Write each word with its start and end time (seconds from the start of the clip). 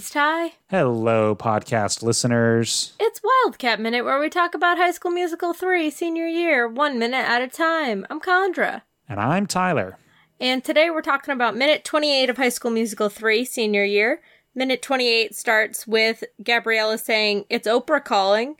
Hello, 0.00 1.34
podcast 1.36 2.02
listeners. 2.02 2.94
It's 2.98 3.20
Wildcat 3.22 3.78
Minute, 3.80 4.02
where 4.02 4.18
we 4.18 4.30
talk 4.30 4.54
about 4.54 4.78
High 4.78 4.92
School 4.92 5.10
Musical 5.10 5.52
3 5.52 5.90
senior 5.90 6.26
year, 6.26 6.66
one 6.66 6.98
minute 6.98 7.28
at 7.28 7.42
a 7.42 7.48
time. 7.48 8.06
I'm 8.08 8.18
Chandra. 8.18 8.82
And 9.10 9.20
I'm 9.20 9.46
Tyler. 9.46 9.98
And 10.40 10.64
today 10.64 10.88
we're 10.88 11.02
talking 11.02 11.34
about 11.34 11.54
minute 11.54 11.84
28 11.84 12.30
of 12.30 12.38
High 12.38 12.48
School 12.48 12.70
Musical 12.70 13.10
3 13.10 13.44
senior 13.44 13.84
year. 13.84 14.22
Minute 14.54 14.80
28 14.80 15.34
starts 15.34 15.86
with 15.86 16.24
Gabriella 16.42 16.96
saying, 16.96 17.44
It's 17.50 17.68
Oprah 17.68 18.02
calling, 18.02 18.56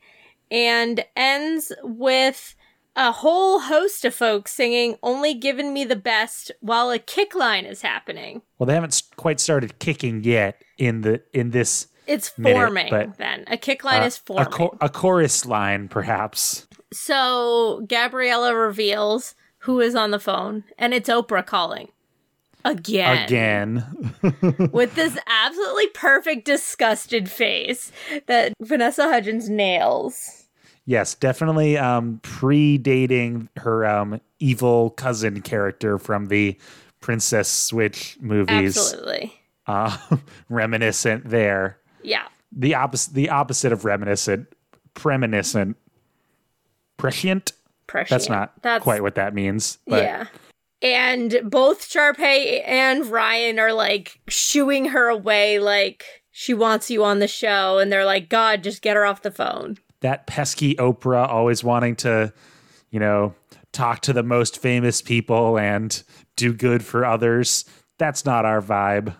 and 0.51 1.07
ends 1.17 1.73
with 1.83 2.55
a 2.97 3.13
whole 3.13 3.61
host 3.61 4.05
of 4.05 4.15
folks 4.15 4.53
singing 4.53 4.97
Only 5.03 5.35
Giving 5.35 5.73
Me 5.73 5.85
the 5.85 5.97
Best 5.97 6.51
while 6.61 6.91
a 6.91 6.99
kick 6.99 7.35
line 7.35 7.65
is 7.65 7.83
happening. 7.83 8.43
Well, 8.59 8.67
they 8.67 8.75
haven't 8.75 9.03
quite 9.17 9.41
started 9.41 9.79
kicking 9.79 10.25
yet 10.25 10.63
in 10.79 11.03
the 11.03 11.23
in 11.33 11.51
this 11.51 11.89
It's 12.07 12.37
Minute, 12.37 12.57
forming 12.57 12.91
but, 12.91 13.19
then. 13.19 13.45
A 13.47 13.57
kick 13.57 13.85
line 13.85 14.03
uh, 14.03 14.07
is 14.07 14.17
a, 14.17 14.21
forming. 14.21 14.53
cho- 14.53 14.79
a 14.81 14.89
chorus 14.89 15.47
line, 15.47 15.89
perhaps. 15.89 16.67
So 16.93 17.85
Gabriella 17.89 18.55
reveals 18.55 19.35
who 19.59 19.81
is 19.81 19.95
on 19.95 20.11
the 20.11 20.19
phone, 20.19 20.65
and 20.79 20.93
it's 20.95 21.09
Oprah 21.09 21.47
calling. 21.47 21.89
Again. 22.65 23.25
Again. 23.25 24.13
With 24.73 24.95
this 24.95 25.19
absolutely 25.27 25.89
perfect 25.89 26.45
disgusted 26.45 27.31
face 27.31 27.91
that 28.27 28.53
Vanessa 28.61 29.05
Hudgens 29.05 29.49
nails. 29.49 30.40
Yes, 30.91 31.15
definitely 31.15 31.79
um, 31.79 32.21
predating 32.23 33.49
her 33.59 33.87
um, 33.87 34.21
evil 34.41 34.91
cousin 34.91 35.41
character 35.41 35.99
from 35.99 36.27
the 36.27 36.59
Princess 37.01 37.49
Switch 37.49 38.19
movies. 38.21 38.77
Absolutely. 38.77 39.35
Uh, 39.67 39.97
reminiscent 40.49 41.29
there. 41.31 41.79
Yeah. 42.03 42.27
The 42.51 42.75
opposite. 42.75 43.15
The 43.15 43.29
opposite 43.31 43.71
of 43.71 43.85
reminiscent. 43.85 44.49
Premonition. 44.95 45.77
Prescient. 46.97 47.53
Prescient. 47.87 48.11
That's 48.11 48.29
not 48.29 48.53
That's, 48.63 48.83
quite 48.83 49.03
what 49.03 49.15
that 49.15 49.33
means. 49.33 49.79
But 49.87 50.03
yeah. 50.03 50.27
And 50.83 51.41
both 51.45 51.89
Sharpay 51.89 52.67
and 52.67 53.07
Ryan 53.07 53.61
are 53.61 53.73
like 53.73 54.19
shooing 54.27 54.87
her 54.87 55.07
away 55.07 55.61
like 55.61 56.05
she 56.33 56.53
wants 56.53 56.91
you 56.91 57.05
on 57.05 57.21
the 57.21 57.29
show 57.29 57.79
and 57.79 57.93
they're 57.93 58.05
like 58.05 58.29
god 58.29 58.65
just 58.65 58.83
get 58.83 58.97
her 58.97 59.05
off 59.05 59.23
the 59.23 59.31
phone. 59.31 59.77
That 60.01 60.27
pesky 60.27 60.75
Oprah 60.77 61.29
always 61.29 61.63
wanting 61.63 61.97
to, 61.97 62.33
you 62.91 63.01
know, 63.01 63.35
talk 63.73 64.01
to 64.01 64.13
the 64.13 64.23
most 64.23 64.61
famous 64.61 65.03
people 65.03 65.59
and 65.59 66.03
do 66.37 66.53
good 66.53 66.85
for 66.85 67.05
others. 67.05 67.65
That's 67.99 68.25
not 68.25 68.45
our 68.45 68.61
vibe. 68.61 69.15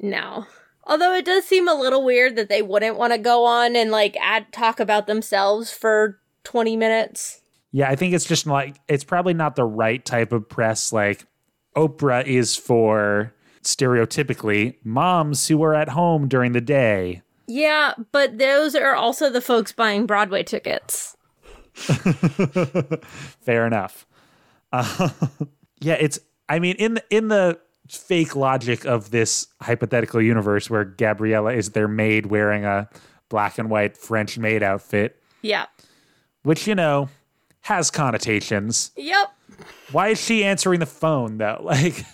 No. 0.00 0.46
Although 0.86 1.14
it 1.14 1.24
does 1.24 1.44
seem 1.44 1.68
a 1.68 1.74
little 1.74 2.04
weird 2.04 2.36
that 2.36 2.48
they 2.48 2.60
wouldn't 2.60 2.96
want 2.96 3.12
to 3.12 3.18
go 3.18 3.44
on 3.44 3.74
and 3.74 3.90
like 3.90 4.16
add 4.20 4.52
talk 4.52 4.80
about 4.80 5.06
themselves 5.06 5.70
for 5.70 6.18
20 6.44 6.76
minutes. 6.76 7.40
Yeah, 7.72 7.88
I 7.88 7.96
think 7.96 8.14
it's 8.14 8.26
just 8.26 8.46
like 8.46 8.76
it's 8.86 9.04
probably 9.04 9.34
not 9.34 9.56
the 9.56 9.64
right 9.64 10.04
type 10.04 10.32
of 10.32 10.48
press. 10.48 10.92
Like 10.92 11.26
Oprah 11.74 12.24
is 12.26 12.56
for 12.56 13.34
stereotypically 13.62 14.76
moms 14.84 15.48
who 15.48 15.62
are 15.62 15.74
at 15.74 15.88
home 15.88 16.28
during 16.28 16.52
the 16.52 16.60
day. 16.60 17.22
Yeah, 17.46 17.94
but 18.12 18.38
those 18.38 18.74
are 18.74 18.94
also 18.94 19.28
the 19.30 19.40
folks 19.40 19.72
buying 19.72 20.06
Broadway 20.06 20.42
tickets. 20.42 21.16
Fair 21.74 23.66
enough. 23.66 24.06
Uh, 24.72 25.10
yeah, 25.80 25.94
it's. 26.00 26.18
I 26.48 26.58
mean, 26.58 26.76
in 26.76 26.94
the, 26.94 27.04
in 27.10 27.28
the 27.28 27.58
fake 27.88 28.36
logic 28.36 28.84
of 28.84 29.10
this 29.10 29.46
hypothetical 29.62 30.20
universe 30.20 30.68
where 30.68 30.84
Gabriella 30.84 31.52
is 31.54 31.70
their 31.70 31.88
maid 31.88 32.26
wearing 32.26 32.64
a 32.64 32.88
black 33.28 33.58
and 33.58 33.70
white 33.70 33.96
French 33.96 34.36
maid 34.38 34.62
outfit, 34.62 35.20
Yeah. 35.42 35.66
which 36.42 36.66
you 36.66 36.74
know 36.74 37.08
has 37.62 37.90
connotations. 37.90 38.90
Yep. 38.96 39.28
Why 39.92 40.08
is 40.08 40.20
she 40.22 40.44
answering 40.44 40.80
the 40.80 40.86
phone 40.86 41.38
though? 41.38 41.60
Like, 41.64 42.04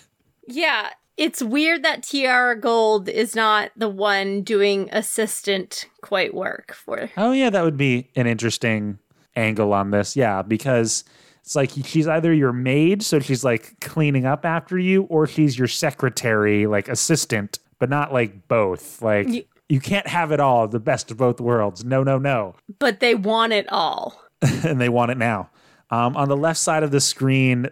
Yeah. 0.47 0.89
It's 1.17 1.41
weird 1.43 1.83
that 1.83 2.03
Tiara 2.03 2.59
Gold 2.59 3.07
is 3.09 3.35
not 3.35 3.71
the 3.75 3.89
one 3.89 4.41
doing 4.41 4.89
assistant 4.91 5.85
quite 6.01 6.33
work 6.33 6.73
for. 6.73 7.09
oh 7.17 7.31
yeah, 7.31 7.49
that 7.49 7.63
would 7.63 7.77
be 7.77 8.09
an 8.15 8.27
interesting 8.27 8.97
angle 9.35 9.73
on 9.73 9.91
this. 9.91 10.15
Yeah, 10.15 10.41
because 10.41 11.03
it's 11.43 11.55
like 11.55 11.71
she's 11.85 12.07
either 12.07 12.33
your 12.33 12.53
maid, 12.53 13.03
so 13.03 13.19
she's 13.19 13.43
like 13.43 13.79
cleaning 13.81 14.25
up 14.25 14.45
after 14.45 14.77
you, 14.79 15.03
or 15.03 15.27
she's 15.27 15.57
your 15.57 15.67
secretary, 15.67 16.65
like 16.65 16.87
assistant, 16.87 17.59
but 17.77 17.89
not 17.89 18.13
like 18.13 18.47
both. 18.47 19.01
Like 19.01 19.27
Y- 19.27 19.45
you 19.69 19.79
can't 19.79 20.07
have 20.07 20.31
it 20.31 20.39
all, 20.39 20.67
the 20.67 20.79
best 20.79 21.11
of 21.11 21.17
both 21.17 21.39
worlds. 21.39 21.85
No, 21.85 22.03
no, 22.03 22.17
no. 22.17 22.55
But 22.79 22.99
they 22.99 23.15
want 23.15 23.53
it 23.53 23.71
all. 23.71 24.21
and 24.41 24.81
they 24.81 24.89
want 24.89 25.11
it 25.11 25.17
now. 25.17 25.49
Um, 25.91 26.15
on 26.17 26.29
the 26.29 26.37
left 26.37 26.59
side 26.59 26.83
of 26.83 26.91
the 26.91 26.99
screen, 27.01 27.67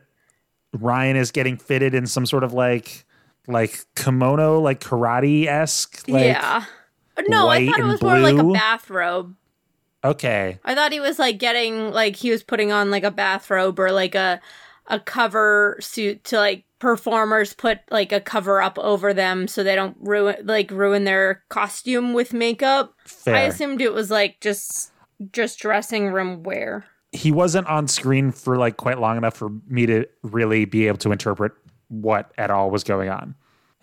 Ryan 0.73 1.15
is 1.15 1.31
getting 1.31 1.57
fitted 1.57 1.93
in 1.93 2.05
some 2.05 2.25
sort 2.25 2.43
of 2.43 2.53
like 2.53 3.05
like 3.49 3.83
kimono, 3.95 4.59
like 4.59 4.79
karate 4.79 5.47
esque. 5.47 6.07
Like, 6.07 6.25
yeah. 6.25 6.65
No, 7.27 7.49
I 7.49 7.65
thought 7.65 7.79
it 7.79 7.83
was 7.83 8.01
more 8.01 8.19
like 8.19 8.37
a 8.37 8.43
bathrobe. 8.43 9.35
Okay. 10.03 10.59
I 10.63 10.75
thought 10.75 10.93
he 10.93 11.01
was 11.01 11.19
like 11.19 11.39
getting 11.39 11.91
like 11.91 12.15
he 12.15 12.31
was 12.31 12.43
putting 12.43 12.71
on 12.71 12.89
like 12.89 13.03
a 13.03 13.11
bathrobe 13.11 13.79
or 13.79 13.91
like 13.91 14.15
a 14.15 14.39
a 14.87 14.99
cover 14.99 15.77
suit 15.81 16.23
to 16.25 16.37
like 16.37 16.63
performers 16.79 17.53
put 17.53 17.79
like 17.91 18.13
a 18.13 18.21
cover 18.21 18.61
up 18.61 18.79
over 18.79 19.13
them 19.13 19.47
so 19.49 19.63
they 19.63 19.75
don't 19.75 19.97
ruin 19.99 20.37
like 20.45 20.71
ruin 20.71 21.03
their 21.03 21.43
costume 21.49 22.13
with 22.13 22.31
makeup. 22.31 22.95
Fair. 23.05 23.35
I 23.35 23.39
assumed 23.41 23.81
it 23.81 23.93
was 23.93 24.09
like 24.09 24.39
just 24.39 24.93
just 25.33 25.59
dressing 25.59 26.07
room 26.13 26.43
wear. 26.43 26.85
he 27.11 27.31
wasn't 27.31 27.67
on 27.67 27.87
screen 27.87 28.31
for 28.31 28.57
like 28.57 28.77
quite 28.77 28.99
long 28.99 29.17
enough 29.17 29.35
for 29.35 29.49
me 29.67 29.85
to 29.85 30.05
really 30.23 30.63
be 30.63 30.87
able 30.87 30.97
to 30.99 31.11
interpret 31.11 31.51
what 31.89 32.31
at 32.37 32.49
all 32.49 32.71
was 32.71 32.83
going 32.83 33.09
on. 33.09 33.35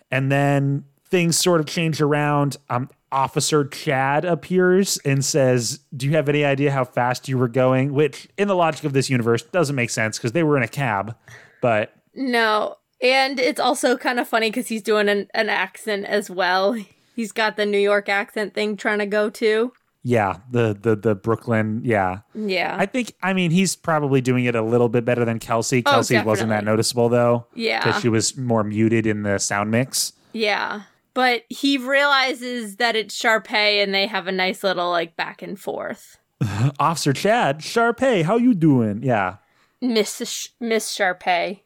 And 0.09 0.31
then 0.31 0.85
things 1.05 1.37
sort 1.37 1.59
of 1.59 1.65
change 1.65 2.01
around. 2.01 2.57
Um, 2.69 2.89
Officer 3.11 3.65
Chad 3.65 4.25
appears 4.25 4.97
and 5.05 5.23
says, 5.23 5.79
Do 5.95 6.05
you 6.05 6.13
have 6.13 6.27
any 6.27 6.43
idea 6.43 6.71
how 6.71 6.83
fast 6.83 7.29
you 7.29 7.37
were 7.37 7.47
going? 7.47 7.93
Which, 7.93 8.27
in 8.37 8.47
the 8.47 8.55
logic 8.55 8.83
of 8.83 8.93
this 8.93 9.09
universe, 9.09 9.43
doesn't 9.43 9.75
make 9.75 9.89
sense 9.89 10.17
because 10.17 10.33
they 10.33 10.43
were 10.43 10.57
in 10.57 10.63
a 10.63 10.67
cab. 10.67 11.15
But 11.61 11.93
No. 12.13 12.77
And 13.01 13.39
it's 13.39 13.59
also 13.59 13.95
kind 13.95 14.19
of 14.19 14.27
funny 14.27 14.49
because 14.49 14.67
he's 14.67 14.81
doing 14.81 15.07
an, 15.07 15.27
an 15.33 15.49
accent 15.49 16.05
as 16.05 16.29
well. 16.29 16.75
He's 17.15 17.31
got 17.31 17.55
the 17.55 17.65
New 17.65 17.77
York 17.77 18.09
accent 18.09 18.53
thing 18.53 18.75
trying 18.75 18.99
to 18.99 19.05
go 19.05 19.29
to. 19.29 19.71
Yeah, 20.07 20.37
the 20.49 20.73
the 20.79 20.95
the 20.95 21.15
Brooklyn, 21.15 21.81
yeah. 21.83 22.19
Yeah. 22.33 22.77
I 22.79 22.85
think 22.85 23.13
I 23.21 23.33
mean 23.33 23.51
he's 23.51 23.75
probably 23.75 24.21
doing 24.21 24.45
it 24.45 24.55
a 24.55 24.61
little 24.61 24.87
bit 24.87 25.03
better 25.03 25.25
than 25.25 25.37
Kelsey. 25.37 25.83
Oh, 25.85 25.91
Kelsey 25.91 26.21
wasn't 26.21 26.49
that 26.51 26.63
noticeable 26.63 27.09
though. 27.09 27.45
Yeah. 27.53 27.83
Because 27.83 28.01
she 28.01 28.07
was 28.07 28.37
more 28.37 28.63
muted 28.63 29.05
in 29.05 29.23
the 29.23 29.37
sound 29.37 29.69
mix. 29.69 30.13
Yeah. 30.31 30.83
But 31.13 31.43
he 31.49 31.77
realizes 31.77 32.77
that 32.77 32.95
it's 32.95 33.21
Sharpay 33.21 33.83
and 33.83 33.93
they 33.93 34.07
have 34.07 34.27
a 34.27 34.31
nice 34.31 34.63
little 34.63 34.89
like 34.89 35.17
back 35.17 35.41
and 35.41 35.59
forth. 35.59 36.17
Officer 36.79 37.11
Chad, 37.11 37.59
Sharpay, 37.59 38.23
how 38.23 38.37
you 38.37 38.53
doing? 38.53 39.03
Yeah. 39.03 39.37
Miss 39.81 40.21
Sh- 40.25 40.47
Miss 40.61 40.95
Sharpay. 40.95 41.59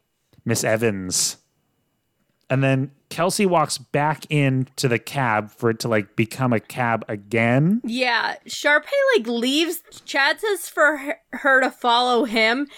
Miss 0.44 0.64
Evans. 0.64 1.36
And 2.52 2.62
then 2.62 2.90
Kelsey 3.08 3.46
walks 3.46 3.78
back 3.78 4.26
into 4.28 4.86
the 4.86 4.98
cab 4.98 5.50
for 5.50 5.70
it 5.70 5.80
to 5.80 5.88
like 5.88 6.16
become 6.16 6.52
a 6.52 6.60
cab 6.60 7.02
again. 7.08 7.80
Yeah, 7.82 8.36
Sharpay 8.46 8.90
like 9.16 9.26
leaves. 9.26 9.80
Chad 10.04 10.38
says 10.38 10.68
for 10.68 11.16
her, 11.32 11.60
to 11.62 11.70
follow 11.70 12.24
him, 12.24 12.68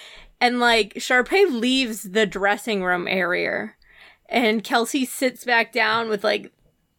and 0.40 0.60
like 0.60 0.94
Sharpay 0.94 1.50
leaves 1.50 2.04
the 2.04 2.24
dressing 2.24 2.84
room 2.84 3.08
area, 3.08 3.74
and 4.28 4.62
Kelsey 4.62 5.04
sits 5.04 5.44
back 5.44 5.72
down 5.72 6.08
with 6.08 6.22
like 6.22 6.52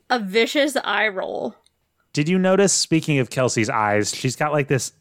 a 0.09 0.19
vicious 0.19 0.75
eye 0.83 1.07
roll. 1.07 1.55
Did 2.11 2.27
you 2.27 2.37
notice? 2.37 2.73
Speaking 2.73 3.19
of 3.19 3.29
Kelsey's 3.29 3.69
eyes, 3.69 4.13
she's 4.13 4.35
got 4.35 4.51
like 4.51 4.67
this. 4.67 4.91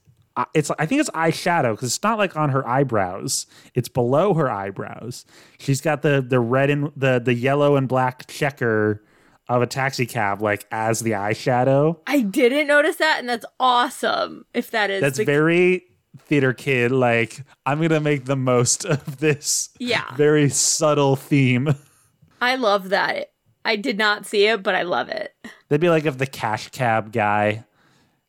It's 0.53 0.71
I 0.79 0.87
think 0.87 1.01
it's 1.01 1.11
eyeshadow 1.11 1.73
because 1.75 1.95
it's 1.95 2.03
not 2.03 2.19
like 2.19 2.37
on 2.37 2.51
her 2.51 2.67
eyebrows. 2.67 3.47
It's 3.75 3.89
below 3.89 4.35
her 4.35 4.51
eyebrows. 4.51 5.25
She's 5.59 5.81
got 5.81 6.03
the 6.03 6.21
the 6.27 6.41
red 6.41 6.71
and 6.71 6.91
the 6.97 7.21
the 7.25 7.35
yellow 7.35 7.77
and 7.77 7.87
black 7.89 8.27
checker 8.27 9.05
of 9.49 9.63
a 9.63 9.67
taxi 9.67 10.07
cab 10.07 10.43
like 10.43 10.67
as 10.73 11.01
the 11.01 11.13
eyeshadow. 11.13 11.99
I 12.07 12.23
didn't 12.23 12.67
notice 12.67 12.97
that, 12.97 13.19
and 13.21 13.29
that's 13.29 13.45
awesome. 13.61 14.45
If 14.55 14.71
that 14.73 14.91
is 14.91 15.01
That's 15.03 15.19
the- 15.19 15.25
very 15.25 15.85
theater 16.19 16.53
kid. 16.53 16.91
Like 16.91 17.43
I'm 17.65 17.81
gonna 17.81 18.01
make 18.01 18.25
the 18.25 18.37
most 18.37 18.85
of 18.85 19.19
this. 19.21 19.69
Yeah. 19.79 20.17
very 20.17 20.49
subtle 20.49 21.15
theme. 21.17 21.75
I 22.41 22.57
love 22.57 22.89
that. 22.89 23.31
I 23.65 23.77
did 23.77 23.97
not 23.99 24.27
see 24.27 24.47
it, 24.47 24.63
but 24.63 24.75
I 24.75 24.83
love 24.83 25.09
it. 25.09 25.33
That'd 25.69 25.81
be 25.81 25.89
like 25.91 26.05
if 26.07 26.19
the 26.19 26.27
cash 26.27 26.69
cab 26.71 27.13
guy 27.13 27.65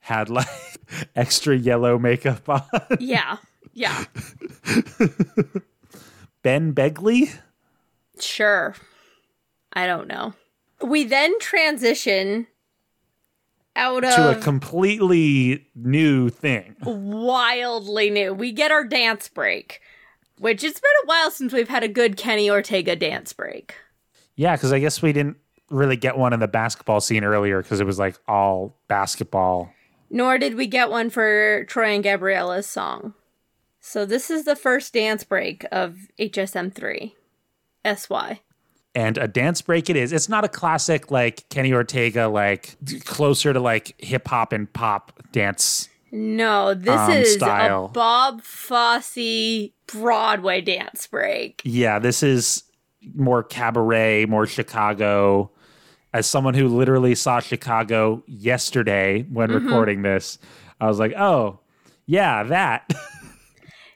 had 0.06 0.30
like 0.30 0.48
extra 1.16 1.58
yellow 1.58 1.98
makeup 1.98 2.48
on. 2.48 2.62
Yeah, 3.00 3.38
yeah, 3.74 4.06
Ben 6.44 6.74
Begley? 6.74 7.34
sure. 8.20 8.76
I 9.74 9.88
don't 9.88 10.08
know. 10.08 10.34
We 10.82 11.04
then 11.04 11.38
transition 11.40 12.48
out 13.76 14.02
to 14.04 14.30
of 14.30 14.38
a 14.38 14.40
completely 14.42 15.68
new 15.76 16.30
thing. 16.30 16.76
wildly 16.82 18.10
new. 18.10 18.34
We 18.34 18.54
get 18.54 18.72
our 18.72 18.86
dance 18.86 19.28
break, 19.28 19.82
which 20.40 20.64
it's 20.64 20.80
been 20.80 20.92
a 21.04 21.08
while 21.08 21.30
since 21.32 21.52
we've 21.52 21.68
had 21.68 21.84
a 21.84 21.90
good 21.90 22.16
Kenny 22.16 22.50
Ortega 22.50 22.96
dance 22.96 23.34
break. 23.34 23.76
Yeah, 24.38 24.56
because 24.56 24.72
I 24.72 24.80
guess 24.80 25.02
we 25.02 25.12
didn't 25.12 25.38
really 25.70 25.98
get 25.98 26.18
one 26.18 26.32
in 26.32 26.40
the 26.40 26.48
basketball 26.48 27.02
scene 27.02 27.24
earlier 27.26 27.62
because 27.62 27.80
it 27.82 27.86
was 27.86 28.00
like 28.00 28.18
all 28.28 28.78
basketball. 28.88 29.72
Nor 30.10 30.38
did 30.38 30.56
we 30.56 30.68
get 30.68 30.90
one 30.90 31.10
for 31.10 31.66
Troy 31.66 31.96
and 31.96 32.04
Gabriella's 32.04 32.68
song. 32.68 33.14
So 33.80 34.06
this 34.06 34.30
is 34.30 34.46
the 34.46 34.56
first 34.56 34.94
dance 34.94 35.24
break 35.24 35.66
of 35.72 35.98
HSM3. 36.20 37.14
SY. 37.84 38.40
And 38.96 39.18
a 39.18 39.28
dance 39.28 39.62
break 39.62 39.90
it 39.90 39.96
is. 39.96 40.14
It's 40.14 40.30
not 40.30 40.44
a 40.46 40.48
classic 40.48 41.12
like 41.12 41.48
Kenny 41.50 41.74
Ortega, 41.74 42.28
like 42.28 42.76
closer 43.04 43.52
to 43.54 43.60
like 43.60 43.94
hip 44.02 44.28
hop 44.28 44.54
and 44.54 44.72
pop 44.72 45.12
dance. 45.32 45.90
No, 46.12 46.74
this 46.74 46.98
Um, 47.00 47.12
is 47.12 47.34
style. 47.34 47.86
a 47.86 47.90
Bob 47.90 48.42
Fosse 48.42 49.70
Broadway 49.88 50.62
dance 50.62 51.08
break. 51.08 51.62
Yeah, 51.66 52.00
this 52.00 52.24
is 52.24 52.64
more 53.14 53.44
cabaret, 53.44 54.26
more 54.26 54.48
Chicago. 54.48 55.52
As 56.16 56.26
someone 56.26 56.54
who 56.54 56.70
literally 56.70 57.14
saw 57.14 57.42
Chicago 57.42 58.24
yesterday 58.26 59.24
when 59.24 59.50
mm-hmm. 59.50 59.66
recording 59.66 60.02
this, 60.02 60.40
I 60.80 60.88
was 60.88 60.98
like, 60.98 61.12
oh, 61.12 61.60
yeah, 62.06 62.44
that. 62.44 62.90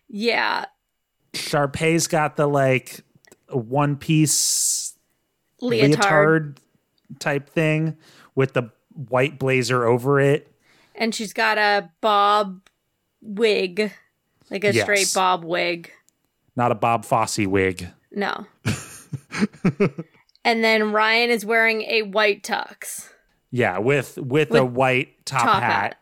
Yeah, 0.10 0.66
Sharpay's 1.34 2.08
got 2.08 2.36
the 2.36 2.48
like 2.48 3.02
one 3.50 3.96
piece 3.96 4.96
leotard. 5.62 5.92
leotard 5.92 6.60
type 7.20 7.50
thing 7.50 7.96
with 8.36 8.54
the 8.54 8.72
white 9.08 9.40
blazer 9.40 9.86
over 9.86 10.20
it. 10.20 10.52
And 10.96 11.14
she's 11.14 11.32
got 11.32 11.58
a 11.58 11.92
bob 12.02 12.68
wig, 13.22 13.94
like 14.50 14.64
a 14.64 14.74
Yes. 14.74 14.84
straight 14.84 15.12
bob 15.14 15.46
wig. 15.46 15.92
Not 16.56 16.72
a 16.74 16.76
Bob 16.76 17.06
Fosse 17.06 17.46
wig. 17.46 17.88
No. 18.12 18.46
and 20.44 20.64
then 20.64 20.92
Ryan 20.92 21.30
is 21.30 21.46
wearing 21.46 21.84
a 21.84 22.04
white 22.04 22.44
tux. 22.44 23.10
Yeah, 23.52 23.80
with 23.80 24.18
with, 24.18 24.54
a 24.54 24.66
white 24.66 25.26
top, 25.26 25.44
top 25.44 25.64
hat. 25.64 25.72
hat. 25.72 25.98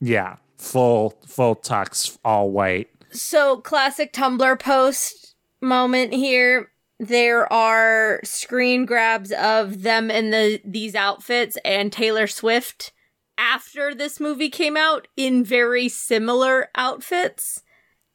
Yeah, 0.00 0.36
full 0.56 1.18
full 1.26 1.56
tux, 1.56 2.18
all 2.24 2.50
white. 2.50 2.88
So, 3.12 3.58
classic 3.58 4.12
Tumblr 4.12 4.58
post 4.60 5.34
moment 5.60 6.12
here. 6.12 6.70
There 6.98 7.50
are 7.50 8.20
screen 8.24 8.84
grabs 8.84 9.32
of 9.32 9.82
them 9.82 10.10
in 10.10 10.30
the 10.30 10.60
these 10.64 10.94
outfits 10.94 11.56
and 11.64 11.92
Taylor 11.92 12.26
Swift 12.26 12.92
after 13.38 13.94
this 13.94 14.20
movie 14.20 14.50
came 14.50 14.76
out 14.76 15.08
in 15.16 15.42
very 15.42 15.88
similar 15.88 16.68
outfits. 16.74 17.62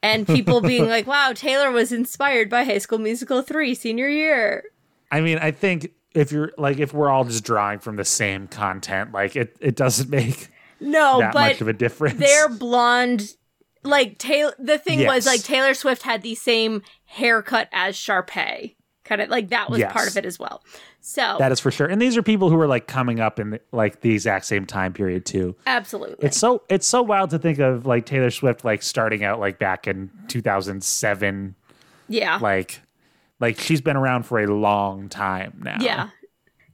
And 0.03 0.27
people 0.27 0.61
being 0.61 0.87
like, 0.87 1.07
wow, 1.07 1.33
Taylor 1.33 1.71
was 1.71 1.91
inspired 1.91 2.47
by 2.47 2.63
High 2.63 2.77
School 2.77 2.99
Musical 2.99 3.41
3 3.41 3.73
senior 3.73 4.07
year. 4.07 4.63
I 5.11 5.21
mean, 5.21 5.37
I 5.39 5.51
think 5.51 5.91
if 6.13 6.31
you're 6.31 6.51
like 6.57 6.79
if 6.79 6.93
we're 6.93 7.09
all 7.09 7.23
just 7.25 7.43
drawing 7.43 7.79
from 7.79 7.95
the 7.95 8.05
same 8.05 8.47
content, 8.47 9.11
like 9.11 9.35
it 9.35 9.55
it 9.59 9.75
doesn't 9.75 10.09
make 10.19 10.49
No, 10.79 11.19
that 11.19 11.33
much 11.33 11.61
of 11.61 11.67
a 11.67 11.73
difference. 11.73 12.19
they're 12.19 12.49
blonde. 12.49 13.35
Like 13.83 14.17
Taylor, 14.17 14.53
the 14.57 14.79
thing 14.79 15.05
was 15.05 15.27
like 15.27 15.43
Taylor 15.43 15.75
Swift 15.75 16.01
had 16.01 16.23
the 16.23 16.33
same 16.33 16.81
haircut 17.05 17.69
as 17.71 17.95
Sharpay, 17.95 18.73
kind 19.03 19.21
of 19.21 19.29
like 19.29 19.49
that 19.49 19.69
was 19.69 19.77
Yes. 19.79 19.93
part 19.93 20.07
of 20.09 20.17
it 20.17 20.25
as 20.25 20.39
well. 20.39 20.63
So 21.01 21.35
that 21.37 21.51
is 21.51 21.59
for 21.59 21.69
sure. 21.69 21.85
And 21.85 22.01
these 22.01 22.17
are 22.17 22.23
people 22.23 22.49
who 22.49 22.59
are 22.59 22.65
like 22.65 22.87
coming 22.87 23.19
up 23.19 23.39
in 23.39 23.59
like 23.71 24.01
the 24.01 24.11
exact 24.11 24.45
same 24.45 24.65
time 24.65 24.91
period 24.91 25.23
too. 25.23 25.55
absolutely, 25.67 26.25
It's 26.25 26.35
so 26.37 26.63
it's 26.67 26.87
so 26.87 27.03
wild 27.03 27.29
to 27.29 27.37
think 27.37 27.59
of 27.59 27.85
like 27.85 28.07
Taylor 28.07 28.31
Swift 28.31 28.65
like 28.65 28.81
starting 28.81 29.23
out 29.23 29.39
like 29.39 29.59
back 29.59 29.85
in 29.85 30.09
2007 30.29 31.55
yeah, 32.07 32.37
like 32.41 32.81
like 33.39 33.59
she's 33.59 33.81
been 33.81 33.97
around 33.97 34.23
for 34.23 34.39
a 34.39 34.47
long 34.47 35.09
time 35.09 35.61
now. 35.63 35.77
yeah, 35.79 36.09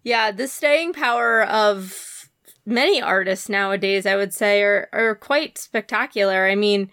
yeah. 0.04 0.32
The 0.32 0.48
staying 0.48 0.94
power 0.94 1.44
of 1.44 2.30
many 2.66 3.02
artists 3.02 3.50
nowadays, 3.50 4.06
I 4.06 4.16
would 4.16 4.34
say, 4.34 4.62
are 4.62 4.90
are 4.94 5.16
quite 5.16 5.58
spectacular. 5.58 6.48
I 6.48 6.56
mean, 6.56 6.92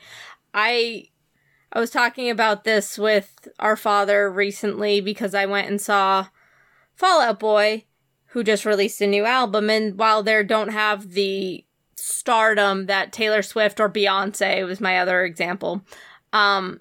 I 0.55 1.09
I 1.73 1.81
was 1.81 1.91
talking 1.91 2.31
about 2.31 2.65
this 2.65 2.99
with 2.99 3.49
our 3.59 3.76
father 3.76 4.31
recently 4.31 5.00
because 5.00 5.35
I 5.35 5.47
went 5.47 5.69
and 5.69 5.81
saw 5.81 6.29
Fall 6.94 7.21
Out 7.21 7.38
Boy, 7.38 7.85
who 8.29 8.43
just 8.43 8.64
released 8.64 9.00
a 9.00 9.06
new 9.06 9.25
album, 9.25 9.69
and 9.71 9.99
while 9.99 10.23
they 10.23 10.43
don't 10.43 10.73
have 10.73 11.12
the 11.12 11.64
stardom 11.97 12.87
that 12.87 13.12
Taylor 13.12 13.43
Swift 13.43 13.81
or 13.81 13.88
Beyonce 13.88 14.67
was 14.67 14.81
my 14.81 14.99
other 14.99 15.25
example, 15.25 15.82
um, 16.32 16.81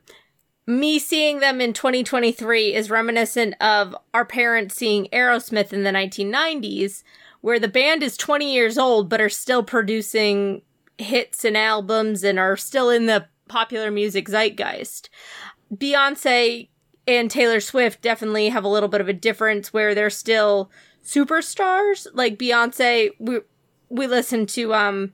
me 0.68 1.00
seeing 1.00 1.40
them 1.40 1.62
in 1.62 1.72
2023 1.72 2.75
is 2.75 2.90
reminiscent 2.90 3.56
of 3.62 3.96
our 4.14 4.25
parents 4.25 4.75
seeing 4.75 5.06
Aerosmith 5.14 5.72
in 5.72 5.84
the 5.84 5.92
1990s, 5.92 7.04
where 7.40 7.58
the 7.58 7.69
band 7.69 8.04
is 8.04 8.18
20 8.18 8.54
years 8.54 8.78
old 8.78 9.10
but 9.10 9.22
are 9.22 9.30
still 9.30 9.64
producing 9.64 10.62
hits 10.98 11.46
and 11.46 11.56
albums 11.56 12.24
and 12.24 12.38
are 12.38 12.58
still 12.58 12.90
in 12.90 13.06
the 13.06 13.25
popular 13.48 13.90
music 13.90 14.28
zeitgeist. 14.28 15.10
Beyonce 15.74 16.68
and 17.08 17.31
Taylor 17.31 17.62
Swift 17.62 18.02
definitely 18.02 18.50
have 18.50 18.66
a 18.66 18.69
little 18.69 18.90
bit 18.90 19.00
of 19.00 19.08
a 19.08 19.14
difference 19.14 19.72
where 19.72 19.96
they're 19.96 20.10
still 20.10 20.69
superstars. 21.04 22.08
Like 22.14 22.38
Beyonce, 22.38 23.12
we 23.19 23.40
we 23.90 24.08
listened 24.08 24.50
to 24.50 24.74
um 24.74 25.14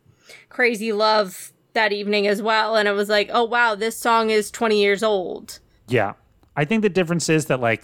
Crazy 0.49 0.91
Love 0.91 1.52
that 1.73 1.91
evening 1.91 2.27
as 2.27 2.41
well 2.41 2.75
and 2.75 2.87
it 2.87 2.91
was 2.93 3.09
like, 3.09 3.29
"Oh 3.33 3.43
wow, 3.43 3.75
this 3.75 3.97
song 3.97 4.29
is 4.29 4.49
20 4.51 4.81
years 4.81 5.03
old." 5.03 5.59
Yeah. 5.87 6.13
I 6.55 6.65
think 6.65 6.81
the 6.83 6.89
difference 6.89 7.29
is 7.29 7.45
that 7.47 7.59
like 7.59 7.83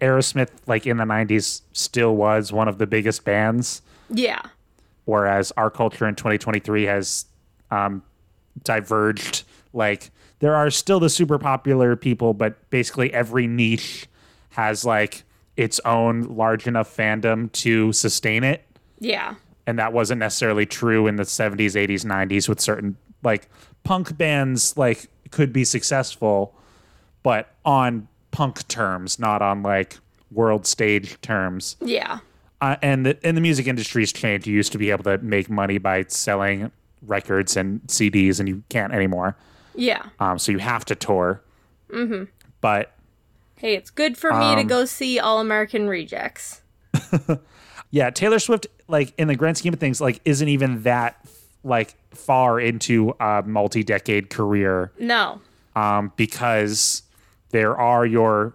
Aerosmith 0.00 0.50
like 0.66 0.86
in 0.86 0.96
the 0.98 1.04
90s 1.04 1.62
still 1.72 2.14
was 2.16 2.52
one 2.52 2.68
of 2.68 2.78
the 2.78 2.86
biggest 2.86 3.24
bands 3.24 3.82
Yeah. 4.10 4.42
whereas 5.04 5.52
our 5.56 5.70
culture 5.70 6.06
in 6.06 6.14
2023 6.14 6.84
has 6.84 7.26
um, 7.70 8.02
diverged. 8.64 9.44
Like 9.72 10.10
there 10.40 10.54
are 10.54 10.70
still 10.70 11.00
the 11.00 11.08
super 11.10 11.38
popular 11.38 11.96
people, 11.96 12.34
but 12.34 12.68
basically 12.70 13.12
every 13.14 13.46
niche 13.46 14.06
has 14.50 14.84
like 14.84 15.22
its 15.56 15.80
own 15.84 16.22
large 16.22 16.66
enough 16.66 16.94
fandom 16.94 17.50
to 17.52 17.92
sustain 17.92 18.44
it. 18.44 18.64
Yeah. 18.98 19.34
And 19.66 19.78
that 19.78 19.92
wasn't 19.92 20.18
necessarily 20.18 20.66
true 20.66 21.06
in 21.06 21.16
the 21.16 21.22
70s, 21.22 21.74
80s, 21.76 22.04
90s 22.04 22.48
with 22.48 22.60
certain 22.60 22.96
like 23.22 23.48
punk 23.84 24.16
bands 24.16 24.76
like 24.76 25.06
could 25.30 25.52
be 25.52 25.64
successful, 25.64 26.54
but 27.22 27.48
on 27.64 28.08
punk 28.30 28.66
terms, 28.68 29.18
not 29.18 29.42
on 29.42 29.62
like 29.62 29.98
world 30.30 30.66
stage 30.66 31.20
terms 31.20 31.76
Yeah. 31.80 32.20
uh, 32.60 32.76
and 32.82 33.04
the, 33.06 33.18
and 33.26 33.36
the 33.36 33.40
music 33.40 33.66
industry's 33.66 34.12
changed. 34.12 34.46
You 34.46 34.54
used 34.54 34.72
to 34.72 34.78
be 34.78 34.90
able 34.90 35.04
to 35.04 35.18
make 35.18 35.50
money 35.50 35.78
by 35.78 36.04
selling 36.08 36.70
records 37.02 37.56
and 37.56 37.80
CDs, 37.88 38.38
and 38.40 38.48
you 38.48 38.62
can't 38.70 38.92
anymore. 38.94 39.36
Yeah. 39.74 40.02
Um, 40.20 40.38
so 40.38 40.52
you 40.52 40.58
have 40.58 40.84
to 40.86 40.94
tour. 40.94 41.42
Mm-hmm. 41.90 42.24
But 42.60 42.92
Hey, 43.56 43.74
it's 43.74 43.90
good 43.90 44.16
for 44.18 44.32
me 44.32 44.54
to 44.56 44.60
Um, 44.62 44.66
go 44.66 44.84
see 44.86 45.18
All 45.18 45.38
American 45.40 45.86
Rejects. 45.88 46.62
yeah, 47.90 48.10
Taylor 48.10 48.38
Swift, 48.38 48.66
like 48.88 49.12
in 49.18 49.28
the 49.28 49.36
grand 49.36 49.56
scheme 49.58 49.72
of 49.72 49.80
things, 49.80 50.00
like 50.00 50.20
isn't 50.24 50.48
even 50.48 50.82
that 50.82 51.16
like 51.64 51.94
far 52.12 52.58
into 52.60 53.14
a 53.20 53.42
multi-decade 53.46 54.30
career 54.30 54.92
No. 54.98 55.40
um, 55.76 56.12
because 56.16 57.02
there 57.50 57.76
are 57.76 58.04
your 58.04 58.54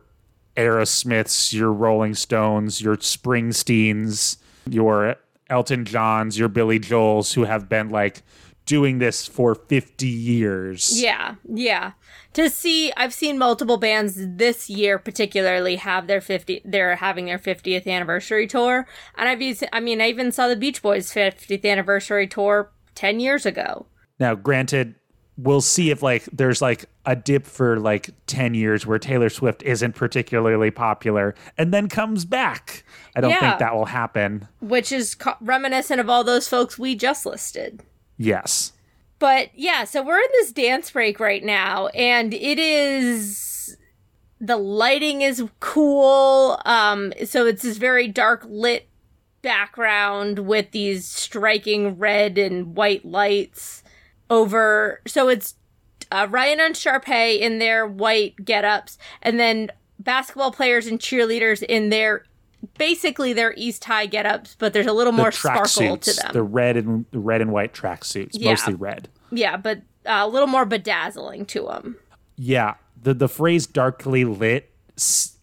Aerosmiths, 0.55 1.53
your 1.53 1.71
Rolling 1.71 2.15
Stones, 2.15 2.81
your 2.81 2.97
Springsteens, 2.97 4.37
your 4.69 5.15
Elton 5.49 5.85
Johns, 5.85 6.37
your 6.37 6.49
Billy 6.49 6.79
Joels, 6.79 7.33
who 7.33 7.43
have 7.45 7.69
been 7.69 7.89
like 7.89 8.23
doing 8.65 8.97
this 8.99 9.25
for 9.25 9.55
50 9.55 10.07
years. 10.07 11.01
Yeah, 11.01 11.35
yeah. 11.47 11.91
To 12.33 12.49
see, 12.49 12.91
I've 12.97 13.13
seen 13.13 13.37
multiple 13.37 13.77
bands 13.77 14.15
this 14.17 14.69
year, 14.69 14.99
particularly, 14.99 15.77
have 15.77 16.05
their 16.05 16.21
fifty. 16.21 16.61
They're 16.63 16.97
having 16.97 17.25
their 17.25 17.39
fiftieth 17.39 17.87
anniversary 17.87 18.45
tour, 18.45 18.85
and 19.15 19.27
I've 19.27 19.41
used. 19.41 19.63
I 19.73 19.79
mean, 19.79 20.01
I 20.01 20.09
even 20.09 20.31
saw 20.31 20.47
the 20.47 20.55
Beach 20.55 20.83
Boys' 20.83 21.11
fiftieth 21.11 21.65
anniversary 21.65 22.27
tour 22.27 22.69
ten 22.97 23.19
years 23.19 23.45
ago. 23.45 23.85
Now, 24.19 24.33
granted, 24.35 24.95
we'll 25.37 25.61
see 25.61 25.91
if 25.91 26.01
like 26.01 26.23
there's 26.33 26.61
like 26.61 26.85
a 27.05 27.15
dip 27.15 27.45
for 27.45 27.79
like 27.79 28.09
10 28.25 28.55
years 28.55 28.85
where 28.87 28.97
Taylor 28.97 29.29
Swift 29.29 29.61
isn't 29.63 29.93
particularly 29.93 30.71
popular 30.71 31.35
and 31.57 31.71
then 31.73 31.87
comes 31.87 32.25
back. 32.25 32.83
I 33.15 33.21
don't 33.21 33.29
Yeah. 33.29 33.39
think 33.41 33.59
that 33.59 33.75
will 33.75 33.85
happen. 33.85 34.47
which 34.59 34.91
is 34.91 35.13
co- 35.15 35.35
reminiscent 35.39 35.99
of 36.01 36.09
all 36.09 36.23
those 36.23 36.47
folks 36.49 36.79
we 36.79 36.95
just 36.95 37.25
listed. 37.25 37.83
Yes. 38.17 38.73
But 39.19 39.49
yeah, 39.55 39.83
so 39.83 40.01
we're 40.01 40.17
in 40.19 40.29
this 40.33 40.51
dance 40.51 40.89
break 40.91 41.19
right 41.19 41.43
now, 41.43 41.87
and 41.87 42.33
it 42.33 42.57
is 42.59 43.77
the 44.41 44.57
lighting 44.57 45.21
is 45.21 45.43
cool. 45.59 46.59
Um, 46.65 47.13
so 47.25 47.45
it's 47.45 47.61
this 47.61 47.77
very 47.77 48.07
dark 48.07 48.43
lit 48.49 48.87
background 49.47 50.39
with 50.39 50.71
these 50.71 51.05
striking 51.05 51.97
red 51.97 52.37
and 52.37 52.75
white 52.75 53.05
lights 53.05 53.81
over. 54.29 54.99
So 55.07 55.29
it's 55.29 55.55
uh, 56.11 56.27
Ryan 56.29 56.59
and 56.59 56.75
Sharpay 56.75 57.39
in 57.39 57.59
their 57.59 57.87
white 57.87 58.35
get-ups, 58.43 58.97
and 59.21 59.39
then 59.39 59.71
basketball 59.99 60.51
players 60.51 60.85
and 60.85 60.99
cheerleaders 60.99 61.63
in 61.63 61.89
their 61.89 62.23
basically 62.77 63.31
their 63.31 63.53
East 63.55 63.85
High 63.85 64.05
get-ups, 64.05 64.57
but 64.59 64.73
there's 64.73 64.85
a 64.85 64.91
little 64.91 65.13
The 65.13 65.17
more 65.21 65.31
sparkle 65.31 65.65
suits, 65.65 66.15
to 66.17 66.21
them. 66.23 66.33
the 66.33 66.43
red 66.43 66.75
and 66.75 67.05
the 67.11 67.19
red 67.19 67.39
and 67.39 67.53
white 67.53 67.73
tracksuits, 67.73 68.31
Yeah. 68.33 68.49
mostly 68.51 68.73
red. 68.73 69.07
yeah, 69.31 69.55
but 69.55 69.77
uh, 70.05 70.23
a 70.23 70.27
little 70.27 70.47
more 70.47 70.65
bedazzling 70.65 71.45
to 71.47 71.61
them. 71.67 71.95
Yeah, 72.35 72.73
the 73.01 73.13
the 73.13 73.29
phrase 73.29 73.65
"darkly 73.65 74.25
lit" 74.25 74.71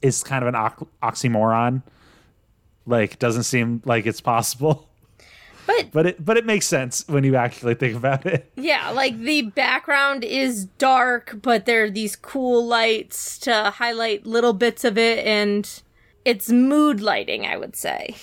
is 0.02 0.23
kind 0.25 0.44
of 0.44 0.54
an 0.54 0.87
oxymoron. 1.02 1.82
Like, 2.87 3.19
doesn't 3.19 3.45
seem 3.45 3.81
like 3.85 4.07
it's 4.07 4.21
possible, 4.21 4.88
But 5.67 5.93
but 5.93 6.07
it 6.07 6.25
but 6.25 6.37
it 6.37 6.45
makes 6.45 6.67
sense 6.67 7.05
when 7.09 7.25
you 7.25 7.37
actually 7.37 7.75
think 7.75 7.97
about 7.97 8.26
it. 8.26 8.53
Yeah, 8.57 8.91
like 8.91 9.19
the 9.19 9.43
background 9.43 10.23
is 10.23 10.67
dark, 10.67 11.38
but 11.41 11.64
there 11.64 11.85
are 11.85 11.91
these 11.91 12.17
cool 12.17 12.67
lights 12.67 13.38
to 13.41 13.71
highlight 13.71 14.26
little 14.26 14.53
bits 14.53 14.85
of 14.85 14.99
it, 14.99 15.25
and 15.26 15.67
it's 16.26 16.50
mood 16.50 17.00
lighting, 17.00 17.47
I 17.47 17.57
would 17.57 17.76
say. 17.76 18.14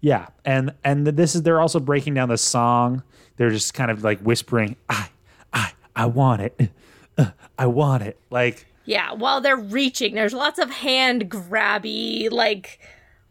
Yeah, 0.00 0.28
and 0.46 0.72
and 0.82 1.06
this 1.06 1.34
is 1.34 1.42
they're 1.42 1.60
also 1.60 1.80
breaking 1.80 2.14
down 2.14 2.30
the 2.30 2.38
song. 2.38 3.02
They're 3.36 3.50
just 3.50 3.74
kind 3.74 3.90
of 3.90 4.02
like 4.02 4.20
whispering, 4.20 4.76
"I, 4.88 5.08
I, 5.52 5.72
I 5.94 6.06
want 6.06 6.40
it, 6.40 6.70
Uh, 7.18 7.32
I 7.58 7.66
want 7.66 8.02
it." 8.04 8.18
Like, 8.30 8.66
Yeah, 8.86 9.12
while 9.12 9.42
they're 9.42 9.56
reaching, 9.58 10.14
there's 10.14 10.32
lots 10.32 10.58
of 10.58 10.70
hand 10.70 11.30
grabby, 11.30 12.30
like 12.30 12.80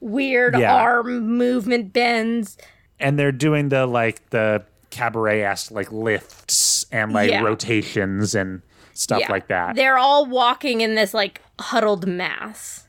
weird 0.01 0.57
Yeah. 0.57 0.73
arm 0.75 1.37
movement 1.37 1.93
bends. 1.93 2.57
and 3.01 3.17
they're 3.17 3.31
doing 3.31 3.69
the 3.69 3.85
like 3.85 4.29
the 4.31 4.63
cabaret 4.89 5.41
ass 5.43 5.71
like 5.71 5.89
lifts 5.91 6.85
and 6.91 7.13
like 7.13 7.29
Yeah. 7.29 7.41
rotations 7.43 8.35
and 8.35 8.61
stuff 8.93 9.21
Yeah. 9.21 9.31
like 9.31 9.47
that. 9.47 9.75
They're 9.75 9.97
all 9.97 10.25
walking 10.25 10.81
in 10.81 10.95
this 10.95 11.13
like 11.13 11.41
huddled 11.59 12.05
mass, 12.07 12.87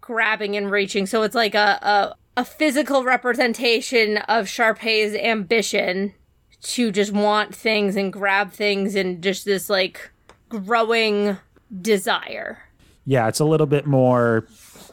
grabbing 0.00 0.56
and 0.56 0.70
reaching. 0.70 1.06
So 1.06 1.22
it's 1.22 1.34
like 1.34 1.54
a 1.54 1.78
a, 1.82 2.14
a 2.40 2.44
physical 2.44 3.04
representation 3.04 4.16
of 4.28 4.48
Sharpay's 4.48 5.14
ambition 5.14 6.14
to 6.62 6.90
just 6.90 7.12
want 7.12 7.54
things 7.54 7.96
and 7.96 8.12
grab 8.12 8.52
things 8.52 8.94
and 8.94 9.22
just 9.22 9.44
this 9.44 9.68
like 9.68 10.10
growing 10.48 11.36
desire. 11.82 12.58
yeah, 13.04 13.28
it's 13.28 13.40
a 13.40 13.44
little 13.44 13.66
bit 13.66 13.86
more 13.86 14.46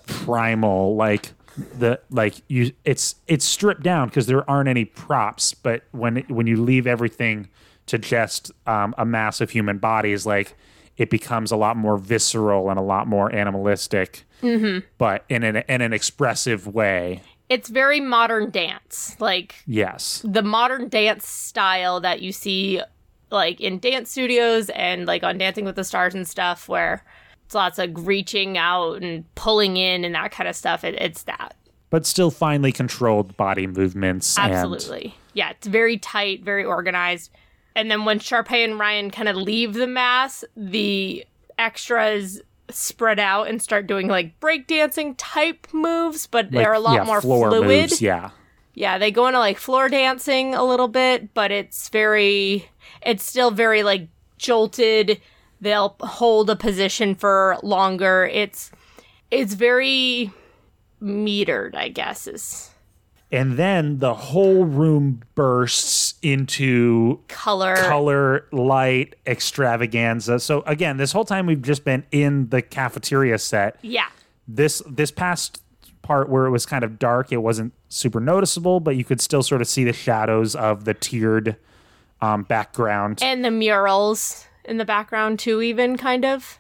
primal 0.08 0.96
like 0.96 1.34
the 1.58 2.00
like 2.10 2.42
you 2.48 2.72
it's 2.86 3.16
it's 3.28 3.46
stripped 3.46 3.84
down 3.84 4.08
because 4.08 4.28
there 4.28 4.48
aren't 4.50 4.70
any 4.70 4.86
props 4.86 5.54
but 5.54 5.84
when 5.92 6.18
when 6.28 6.48
you 6.48 6.62
leave 6.62 6.86
everything 6.86 7.50
to 7.88 7.98
just 7.98 8.52
um, 8.68 8.94
a 8.98 9.06
mass 9.06 9.42
of 9.42 9.50
human 9.50 9.78
bodies 9.78 10.26
like 10.26 10.56
it 10.98 11.10
becomes 11.10 11.52
a 11.52 11.56
lot 11.56 11.78
more 11.78 11.98
visceral 11.98 12.70
and 12.70 12.78
a 12.78 12.82
lot 12.82 13.08
more 13.08 13.34
animalistic 13.34 14.26
mm-hmm. 14.42 14.86
but 14.98 15.26
in 15.30 15.44
an 15.44 15.58
in 15.68 15.82
an 15.82 15.94
expressive 15.94 16.68
way 16.68 17.22
It's 17.50 17.70
very 17.70 18.02
modern 18.02 18.52
dance. 18.52 19.16
Like 19.20 19.56
yes 19.66 20.22
the 20.24 20.44
modern 20.44 20.90
dance 20.90 21.28
style 21.28 22.00
that 22.02 22.22
you 22.22 22.32
see 22.32 22.82
like 23.32 23.60
in 23.60 23.80
dance 23.80 24.12
studios 24.12 24.70
and 24.70 25.06
like 25.06 25.24
on 25.24 25.38
Dancing 25.38 25.66
with 25.66 25.76
the 25.76 25.84
Stars 25.84 26.14
and 26.14 26.28
stuff 26.28 26.70
where 26.70 27.04
it's 27.48 27.56
lots 27.56 27.80
of 27.80 28.06
reaching 28.06 28.58
out 28.58 29.02
and 29.02 29.24
pulling 29.36 29.78
in 29.78 30.04
and 30.04 30.14
that 30.16 30.34
kind 30.34 30.50
of 30.50 30.56
stuff. 30.56 30.84
It, 30.84 30.96
it's 30.96 31.24
that. 31.24 31.56
but 31.90 32.06
still 32.06 32.30
finely 32.30 32.74
controlled 32.74 33.38
body 33.38 33.68
movements 33.68 34.38
and 34.38 34.54
Absolutely. 34.54 35.16
Yeah, 35.34 35.52
it's 35.52 35.66
very 35.66 35.98
tight, 35.98 36.44
very 36.44 36.66
organized. 36.66 37.32
And 37.74 37.90
then 37.90 38.04
when 38.04 38.20
Sharpay 38.20 38.66
and 38.66 38.78
Ryan 38.78 39.12
kind 39.12 39.30
of 39.30 39.38
leave 39.38 39.76
the 39.76 39.88
mass, 39.88 40.44
the 40.58 41.26
extras 41.58 42.42
spread 42.70 43.18
out 43.20 43.48
and 43.48 43.62
start 43.62 43.88
doing 43.88 44.08
like 44.10 44.38
breakdancing 44.42 45.16
type 45.18 45.68
moves, 45.72 46.28
but 46.28 46.48
like, 46.48 46.52
they're 46.52 46.74
a 46.74 46.80
lot 46.80 46.96
yeah, 46.96 47.04
more 47.06 47.22
floor 47.22 47.50
fluid. 47.50 47.90
moves 47.90 48.02
yeah 48.02 48.32
Yeah, 48.74 48.98
they 48.98 49.10
go 49.10 49.28
into 49.28 49.40
like 49.40 49.58
floor 49.58 49.88
dancing 49.88 50.54
a 50.54 50.66
little 50.66 50.90
bit, 50.90 51.34
but 51.34 51.52
it's 51.52 51.88
very, 51.88 52.70
it's 53.02 53.24
still 53.24 53.52
very 53.52 53.84
like 53.84 54.10
jolted. 54.38 55.22
They'll 55.62 55.96
hold 56.02 56.50
a 56.50 56.56
position 56.56 57.16
for 57.16 57.58
longer. 57.64 58.30
It's, 58.32 58.72
it's 59.32 59.54
very 59.54 60.32
metered, 61.02 61.76
I 61.76 61.90
guess 61.90 62.28
is 62.28 62.72
and 63.30 63.58
then 63.58 63.98
the 64.00 64.14
whole 64.14 64.64
room 64.64 65.22
bursts 65.36 66.14
into 66.22 67.20
color. 67.28 67.76
color 67.76 68.46
light 68.54 69.16
extravaganza 69.26 70.40
so 70.40 70.62
again 70.62 70.98
this 70.98 71.12
whole 71.12 71.26
time 71.26 71.46
we've 71.46 71.62
just 71.62 71.84
been 71.84 72.06
in 72.12 72.48
the 72.50 72.62
cafeteria 72.62 73.38
set 73.38 73.78
Yeah. 73.82 74.08
this 74.48 74.82
this 74.90 75.12
past 75.12 75.62
part 76.02 76.30
where 76.30 76.46
it 76.46 76.52
was 76.52 76.66
kind 76.66 76.84
of 76.86 76.98
dark 76.98 77.32
it 77.34 77.38
wasn't 77.38 77.74
super 77.90 78.22
noticeable 78.22 78.80
but 78.80 78.96
you 78.96 79.04
could 79.04 79.20
still 79.20 79.44
sort 79.44 79.62
of 79.62 79.68
see 79.68 79.84
the 79.84 79.94
shadows 79.94 80.56
of 80.56 80.86
the 80.86 80.94
tiered 80.94 81.58
um, 82.22 82.44
background 82.44 83.20
And 83.22 83.44
the 83.44 83.52
murals 83.52 84.47
in 84.68 84.78
the 84.78 84.86
background 84.86 85.40
too, 85.40 85.62
even 85.62 85.98
kind 85.98 86.26
of. 86.26 86.60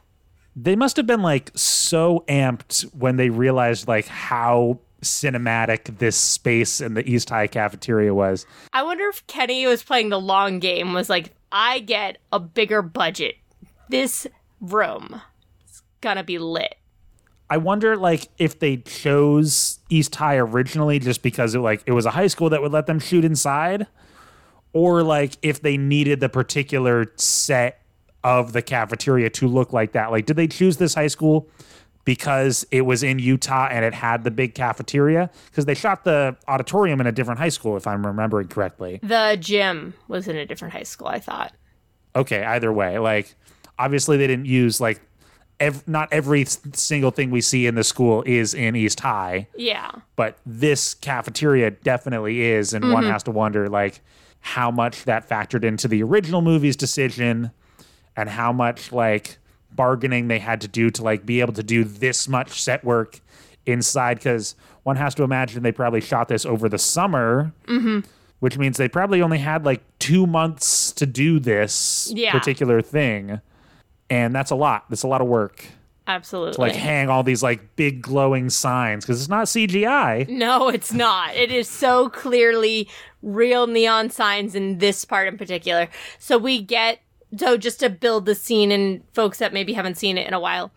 they 0.56 0.76
must 0.76 0.98
have 0.98 1.06
been 1.06 1.22
like 1.22 1.52
so 1.56 2.24
amped 2.28 2.82
when 2.96 3.18
they 3.18 3.30
realized 3.30 3.88
like 3.88 4.08
how 4.08 4.80
cinematic 5.04 6.00
this 6.00 6.18
space 6.18 6.82
in 6.82 6.96
the 6.96 7.08
east 7.08 7.30
high 7.30 7.46
cafeteria 7.46 8.12
was 8.16 8.48
I 8.74 8.82
wonder 8.82 9.06
if 9.06 9.26
Kenny 9.28 9.68
was 9.68 9.84
playing 9.84 10.10
the 10.10 10.20
long 10.20 10.58
game, 10.60 10.94
was 10.94 11.10
like, 11.10 11.34
I 11.52 11.80
get 11.80 12.18
a 12.32 12.40
bigger 12.40 12.82
budget. 12.82 13.36
This 13.90 14.26
room 14.60 15.22
is 15.70 15.84
gonna 16.02 16.24
be 16.24 16.40
lit. 16.40 16.76
I 17.50 17.58
wonder 17.58 17.96
like 17.96 18.28
if 18.40 18.60
they 18.60 18.78
chose 18.78 19.80
East 19.90 20.16
High 20.16 20.38
originally 20.38 21.00
just 21.00 21.22
because 21.22 21.56
it 21.56 21.60
like 21.60 21.84
it 21.86 21.92
was 21.94 22.06
a 22.06 22.12
high 22.12 22.28
school 22.28 22.50
that 22.50 22.62
would 22.62 22.72
let 22.74 22.88
them 22.88 23.00
shoot 23.00 23.24
inside 23.24 23.88
or 24.74 25.04
like 25.04 25.38
if 25.42 25.62
they 25.62 25.78
needed 25.78 26.20
the 26.20 26.28
particular 26.30 27.06
set 27.16 27.82
of 28.24 28.54
the 28.54 28.62
cafeteria 28.62 29.30
to 29.30 29.48
look 29.48 29.74
like 29.74 29.94
that. 29.94 30.12
Like 30.12 30.26
did 30.26 30.36
they 30.36 30.48
choose 30.48 30.78
this 30.78 30.96
high 30.96 31.08
school 31.08 31.50
because 32.08 32.66
it 32.72 32.82
was 32.82 33.04
in 33.04 33.20
Utah 33.20 33.68
and 33.70 33.84
it 33.84 33.94
had 33.94 34.24
the 34.24 34.32
big 34.32 34.56
cafeteria 34.56 35.30
because 35.48 35.66
they 35.66 35.74
shot 35.74 36.06
the 36.06 36.38
auditorium 36.48 37.02
in 37.02 37.08
a 37.08 37.12
different 37.12 37.38
high 37.38 37.50
school 37.50 37.76
if 37.76 37.86
I'm 37.86 38.06
remembering 38.06 38.48
correctly. 38.48 39.02
The 39.04 39.38
gym 39.40 39.94
was 40.08 40.28
in 40.30 40.38
a 40.38 40.46
different 40.46 40.74
high 40.74 40.84
school, 40.84 41.08
I 41.08 41.20
thought. 41.20 41.54
Okay, 42.16 42.46
either 42.46 42.72
way, 42.72 42.98
like 42.98 43.36
obviously 43.78 44.16
they 44.16 44.26
didn't 44.26 44.46
use 44.46 44.80
like 44.80 45.02
ev- 45.60 45.86
not 45.86 46.08
every 46.14 46.46
single 46.46 47.12
thing 47.12 47.30
we 47.30 47.42
see 47.42 47.68
in 47.68 47.76
the 47.76 47.84
school 47.84 48.24
is 48.26 48.54
in 48.54 48.76
East 48.78 49.02
High. 49.02 49.48
Yeah. 49.58 49.92
but 50.16 50.38
this 50.46 50.94
cafeteria 50.94 51.72
definitely 51.72 52.42
is 52.42 52.74
and 52.74 52.92
one 52.94 53.04
mm-hmm. 53.04 53.12
has 53.12 53.24
to 53.24 53.32
wonder 53.32 53.68
like 53.68 54.00
how 54.40 54.72
much 54.72 55.04
that 55.04 55.28
factored 55.28 55.66
into 55.66 55.90
the 55.90 56.02
original 56.04 56.42
movie's 56.42 56.78
decision 56.78 57.52
and 58.18 58.28
how 58.30 58.52
much 58.52 58.92
like 58.92 59.38
bargaining 59.72 60.28
they 60.28 60.40
had 60.40 60.60
to 60.62 60.68
do 60.68 60.90
to 60.90 61.04
like 61.04 61.26
be 61.26 61.40
able 61.40 61.54
to 61.54 61.64
do 61.64 61.84
this 61.84 62.28
much 62.28 62.62
set 62.62 62.84
work 62.84 63.22
inside 63.66 64.16
because 64.18 64.56
one 64.84 64.96
has 64.96 65.14
to 65.16 65.24
imagine 65.24 65.62
they 65.64 65.72
probably 65.72 66.02
shot 66.02 66.28
this 66.28 66.46
over 66.46 66.68
the 66.68 66.78
summer 66.80 67.54
mm-hmm. 67.68 68.00
which 68.40 68.58
means 68.58 68.78
they 68.78 68.90
probably 68.90 69.22
only 69.22 69.38
had 69.38 69.66
like 69.66 69.82
two 70.00 70.26
months 70.26 70.92
to 70.92 71.06
do 71.06 71.40
this 71.40 72.12
Yeah. 72.16 72.32
particular 72.32 72.82
thing 72.82 73.40
and 74.10 74.34
that's 74.34 74.52
a 74.52 74.56
lot 74.56 74.86
that's 74.90 75.04
a 75.04 75.08
lot 75.08 75.22
of 75.22 75.28
work 75.28 75.66
Absolutely. 76.08 76.56
like 76.58 76.74
hang 76.76 77.10
all 77.10 77.22
these 77.22 77.44
like 77.44 77.76
big 77.76 78.02
glowing 78.02 78.50
signs 78.50 79.04
because 79.04 79.20
it's 79.20 79.30
not 79.30 79.48
cgi 79.48 80.28
no, 80.30 80.70
it's 80.70 80.94
not. 80.94 81.36
It 81.36 81.52
is 81.52 81.68
so 81.68 82.10
clearly 82.10 82.88
real 83.22 83.68
neon 83.68 84.10
signs 84.10 84.56
in 84.56 84.78
this 84.78 85.04
part 85.04 85.28
in 85.28 85.38
particular. 85.38 85.90
So 86.20 86.38
we 86.38 86.62
get 86.62 87.00
so 87.36 87.58
just 87.58 87.80
to 87.82 87.90
build 87.90 88.26
the 88.26 88.36
scene 88.36 88.72
and 88.72 89.04
folks 89.14 89.40
that 89.40 89.54
maybe 89.54 89.74
haven't 89.74 89.98
seen 89.98 90.18
it 90.18 90.28
in 90.28 90.34
a 90.34 90.40
while, 90.40 90.72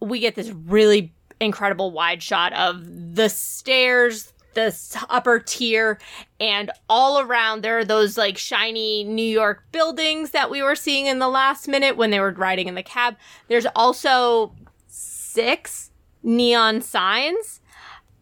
we 0.00 0.20
get 0.20 0.34
this 0.34 0.50
really 0.50 1.12
incredible 1.40 1.90
wide 1.90 2.22
shot 2.22 2.52
of 2.52 3.14
the 3.14 3.28
stairs, 3.28 4.32
the 4.54 4.62
s- 4.62 4.96
upper 5.08 5.38
tier, 5.38 5.98
and 6.40 6.70
all 6.88 7.20
around 7.20 7.62
there 7.62 7.78
are 7.78 7.84
those 7.84 8.16
like 8.18 8.36
shiny 8.38 9.04
New 9.04 9.22
York 9.26 9.64
buildings 9.72 10.30
that 10.30 10.50
we 10.50 10.62
were 10.62 10.76
seeing 10.76 11.06
in 11.06 11.18
the 11.18 11.28
last 11.28 11.68
minute 11.68 11.96
when 11.96 12.10
they 12.10 12.20
were 12.20 12.32
riding 12.32 12.68
in 12.68 12.74
the 12.74 12.82
cab. 12.82 13.16
There's 13.48 13.66
also 13.74 14.54
six 14.86 15.90
neon 16.22 16.80
signs. 16.80 17.60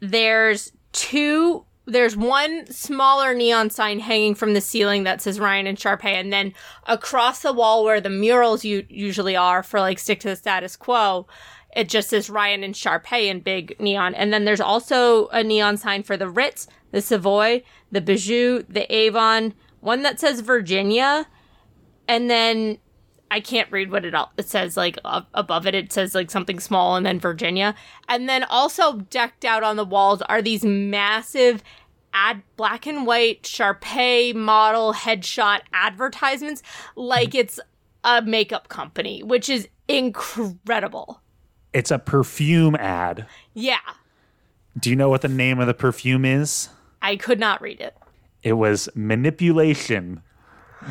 There's 0.00 0.73
two. 0.93 1.64
There's 1.86 2.16
one 2.16 2.66
smaller 2.72 3.34
neon 3.34 3.68
sign 3.68 3.98
hanging 4.00 4.34
from 4.34 4.54
the 4.54 4.60
ceiling 4.60 5.04
that 5.04 5.20
says 5.20 5.38
Ryan 5.38 5.66
and 5.66 5.76
Sharpay, 5.76 6.14
and 6.14 6.32
then 6.32 6.54
across 6.86 7.42
the 7.42 7.52
wall 7.52 7.84
where 7.84 8.00
the 8.00 8.08
murals 8.08 8.64
u- 8.64 8.86
usually 8.88 9.36
are 9.36 9.62
for 9.62 9.80
like 9.80 9.98
stick 9.98 10.20
to 10.20 10.28
the 10.28 10.36
status 10.36 10.76
quo, 10.76 11.26
It 11.76 11.88
just 11.88 12.10
says 12.10 12.30
Ryan 12.30 12.62
and 12.62 12.74
Sharpay 12.74 13.26
in 13.26 13.40
big 13.40 13.76
neon. 13.80 14.14
And 14.14 14.32
then 14.32 14.44
there's 14.44 14.60
also 14.60 15.28
a 15.28 15.42
neon 15.42 15.76
sign 15.76 16.02
for 16.04 16.16
the 16.16 16.28
Ritz, 16.28 16.68
the 16.92 17.02
Savoy, 17.02 17.62
the 17.90 18.00
Bijou, 18.00 18.62
the 18.68 18.92
Avon, 18.94 19.54
one 19.80 20.02
that 20.02 20.20
says 20.20 20.40
Virginia, 20.40 21.26
and 22.08 22.30
then 22.30 22.78
I 23.34 23.40
can't 23.40 23.68
read 23.72 23.90
what 23.90 24.04
it 24.04 24.14
all 24.14 24.30
it 24.36 24.48
says 24.48 24.76
like 24.76 24.96
above 25.02 25.66
it 25.66 25.74
it 25.74 25.92
says 25.92 26.14
like 26.14 26.30
something 26.30 26.60
small 26.60 26.94
and 26.94 27.04
then 27.04 27.18
Virginia. 27.18 27.74
And 28.08 28.28
then 28.28 28.44
also 28.44 29.00
decked 29.10 29.44
out 29.44 29.64
on 29.64 29.74
the 29.74 29.84
walls 29.84 30.22
are 30.22 30.40
these 30.40 30.64
massive 30.64 31.60
ad 32.12 32.42
black 32.56 32.86
and 32.86 33.08
white 33.08 33.42
Sharpay 33.42 34.36
model 34.36 34.94
headshot 34.94 35.62
advertisements 35.72 36.62
like 36.94 37.30
mm-hmm. 37.30 37.38
it's 37.38 37.58
a 38.04 38.22
makeup 38.22 38.68
company, 38.68 39.20
which 39.24 39.48
is 39.48 39.66
incredible. 39.88 41.20
It's 41.72 41.90
a 41.90 41.98
perfume 41.98 42.76
ad. 42.76 43.26
Yeah. 43.52 43.78
Do 44.78 44.90
you 44.90 44.94
know 44.94 45.08
what 45.08 45.22
the 45.22 45.28
name 45.28 45.58
of 45.58 45.66
the 45.66 45.74
perfume 45.74 46.24
is? 46.24 46.68
I 47.02 47.16
could 47.16 47.40
not 47.40 47.60
read 47.60 47.80
it. 47.80 47.96
It 48.44 48.52
was 48.52 48.88
Manipulation 48.94 50.22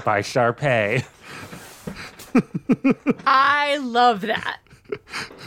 by 0.04 0.22
Sharpay, 0.22 1.06
I 3.26 3.78
love 3.78 4.22
that. 4.22 4.60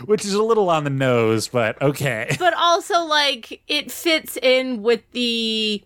which 0.07 0.25
is 0.25 0.35
a 0.35 0.43
little 0.43 0.71
on 0.71 0.85
the 0.85 0.91
nose, 0.91 1.49
but 1.49 1.81
okay. 1.81 2.35
But 2.39 2.55
also 2.55 3.05
like 3.05 3.63
it 3.69 3.91
fits 3.91 4.37
in 4.37 4.83
with 4.83 5.03
the 5.13 5.83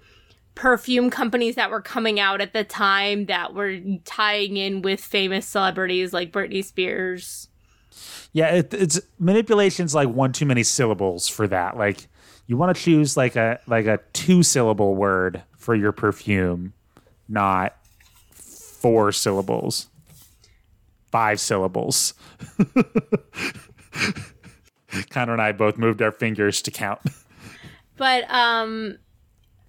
perfume 0.54 1.10
companies 1.10 1.54
that 1.54 1.70
were 1.70 1.80
coming 1.80 2.20
out 2.20 2.40
at 2.40 2.52
the 2.52 2.64
time 2.64 3.26
that 3.26 3.54
were 3.54 3.78
tying 4.04 4.56
in 4.56 4.82
with 4.82 5.00
famous 5.00 5.46
celebrities 5.46 6.12
like 6.12 6.32
Britney 6.32 6.64
Spears. 6.64 7.48
Yeah, 8.32 8.48
it, 8.54 8.72
it's 8.74 9.00
manipulation's 9.18 9.94
like 9.94 10.08
one 10.08 10.32
too 10.32 10.46
many 10.46 10.62
syllables 10.62 11.28
for 11.28 11.48
that. 11.48 11.76
Like 11.76 12.08
you 12.46 12.56
want 12.56 12.76
to 12.76 12.82
choose 12.82 13.16
like 13.16 13.36
a 13.36 13.60
like 13.66 13.86
a 13.86 14.00
two 14.12 14.42
syllable 14.42 14.94
word 14.94 15.42
for 15.56 15.74
your 15.74 15.92
perfume, 15.92 16.72
not 17.28 17.76
four 18.32 19.12
syllables. 19.12 19.89
Five 21.10 21.40
syllables. 21.40 22.14
Connor 25.10 25.32
and 25.32 25.42
I 25.42 25.52
both 25.52 25.78
moved 25.78 26.02
our 26.02 26.12
fingers 26.12 26.62
to 26.62 26.70
count. 26.70 27.00
But 27.96 28.24
um 28.30 28.98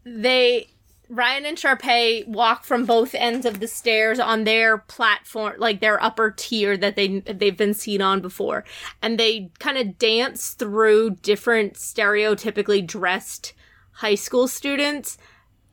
they 0.04 0.68
Ryan 1.12 1.46
and 1.46 1.58
Sharpay 1.58 2.26
walk 2.26 2.64
from 2.64 2.86
both 2.86 3.14
ends 3.14 3.46
of 3.46 3.60
the 3.60 3.68
stairs 3.68 4.18
on 4.18 4.46
their 4.46 4.78
platform, 4.78 5.56
like 5.58 5.82
their 5.82 6.02
upper 6.02 6.32
tier 6.32 6.78
that 6.78 6.96
they 6.96 7.20
they've 7.20 7.58
been 7.58 7.74
seen 7.74 8.02
on 8.02 8.22
before, 8.22 8.64
and 9.02 9.20
they 9.20 9.52
kind 9.60 9.78
of 9.78 9.98
dance 9.98 10.52
through 10.52 11.18
different 11.22 11.74
stereotypically 11.74 12.88
dressed 12.88 13.54
high 13.96 14.16
school 14.16 14.48
students, 14.48 15.18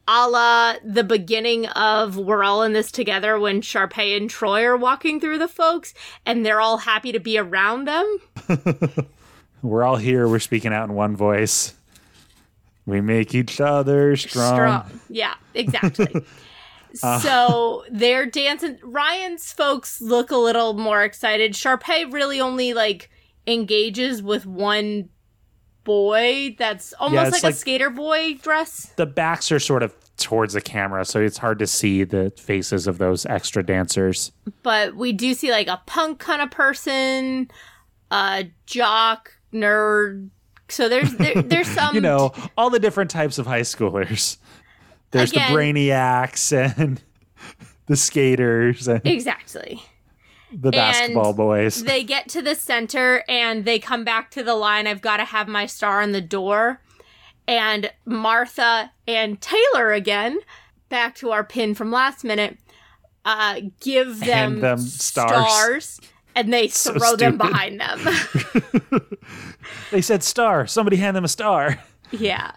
a 0.09 0.29
la 0.29 0.75
the 0.83 1.05
beginning 1.05 1.67
of 1.67 2.17
"We're 2.17 2.43
All 2.43 2.63
in 2.63 2.73
This 2.73 2.91
Together" 2.91 3.39
when 3.39 3.61
Sharpay 3.61 4.17
and 4.17 4.29
Troy 4.29 4.65
are 4.65 4.77
walking 4.77 5.21
through 5.21 5.39
the 5.39 5.47
folks, 5.47 5.93
and 6.25 6.45
they're 6.45 6.61
all 6.61 6.79
happy 6.79 7.13
to 7.13 7.21
be 7.21 7.39
around 7.39 7.87
them. 7.87 8.19
We're 9.63 9.83
all 9.85 9.97
here. 9.97 10.27
We're 10.27 10.39
speaking 10.39 10.73
out 10.73 10.89
in 10.89 10.95
one 10.95 11.15
voice. 11.15 11.75
We 12.87 13.01
make 13.01 13.35
each 13.35 13.61
other 13.61 14.17
strong. 14.17 14.55
strong. 14.55 15.01
Yeah, 15.11 15.35
exactly. 15.53 16.25
so 16.95 17.85
they're 17.91 18.25
dancing. 18.25 18.79
Ryan's 18.83 19.53
folks 19.53 20.01
look 20.01 20.31
a 20.31 20.37
little 20.37 20.73
more 20.73 21.05
excited. 21.05 21.53
Sharpay 21.53 22.11
really 22.11 22.41
only 22.41 22.73
like 22.73 23.11
engages 23.47 24.23
with 24.23 24.47
one 24.47 25.11
boy 25.89 26.55
that's 26.59 26.93
almost 27.01 27.29
it's 27.29 27.33
like, 27.39 27.43
like- 27.45 27.55
a 27.55 27.57
skater 27.57 27.89
boy 27.91 28.35
dress. 28.35 28.93
The 28.97 29.07
backs 29.07 29.51
are 29.51 29.59
sort 29.59 29.83
of 29.83 29.95
towards 30.19 30.53
the 30.53 30.61
camera, 30.61 31.05
so 31.07 31.21
it's 31.21 31.39
hard 31.39 31.59
to 31.61 31.67
see 31.67 32.05
the 32.05 32.31
faces 32.37 32.87
of 32.87 32.99
those 32.99 33.25
extra 33.25 33.65
dancers. 33.65 34.31
But 34.63 34.95
we 34.97 35.13
do 35.13 35.33
see 35.33 35.51
like 35.51 35.67
a 35.69 35.81
punk 35.87 36.19
kind 36.19 36.43
of 36.43 36.51
person, 36.51 37.51
a 38.11 38.45
jock, 38.67 39.33
nerd. 39.53 40.29
So 40.69 40.89
there's 40.91 41.15
there, 41.15 41.41
there's 41.43 41.69
some 41.69 41.95
you 41.95 42.01
know, 42.03 42.33
all 42.59 42.69
the 42.69 42.79
different 42.81 43.11
types 43.11 43.39
of 43.39 43.47
high 43.47 43.63
schoolers. 43.63 44.37
There's 45.11 45.33
Again- 45.33 45.53
the 45.53 45.59
brainiacs 45.59 46.53
and 46.79 47.01
the 47.87 47.97
skaters 47.97 48.87
and 48.89 49.01
exactly. 49.07 49.83
The 50.53 50.71
basketball 50.71 51.33
boys. 51.33 51.83
they 51.85 52.03
get 52.03 52.29
to 52.29 52.41
the 52.43 52.55
center 52.55 53.23
and 53.29 53.65
they 53.65 53.79
come 53.79 54.05
back 54.05 54.31
to 54.31 54.43
the 54.43 54.55
line 54.55 54.87
i've 54.87 55.01
got 55.03 55.19
to 55.19 55.25
have 55.25 55.47
my 55.49 55.67
star 55.67 56.01
on 56.01 56.13
the 56.13 56.21
door 56.21 56.81
and 57.47 57.91
martha 58.05 58.91
and 59.07 59.41
taylor 59.41 59.93
again 59.93 60.39
back 60.89 61.15
to 61.15 61.31
our 61.31 61.45
pin 61.45 61.75
from 61.75 61.91
last 61.91 62.25
minute 62.25 62.57
uh 63.25 63.61
give 63.81 64.21
them, 64.21 64.61
them 64.61 64.79
stars. 64.79 65.31
stars, 65.31 66.01
and 66.35 66.53
they 66.53 66.69
So 66.69 66.95
throw 66.95 67.17
them 67.17 67.37
behind 67.37 67.81
them 67.81 67.99
they 69.91 70.01
said 70.01 70.23
star. 70.23 70.67
Somebody 70.67 70.97
hand 70.97 71.17
them 71.17 71.25
a 71.25 71.29
star. 71.29 71.79
yeah 72.11 72.53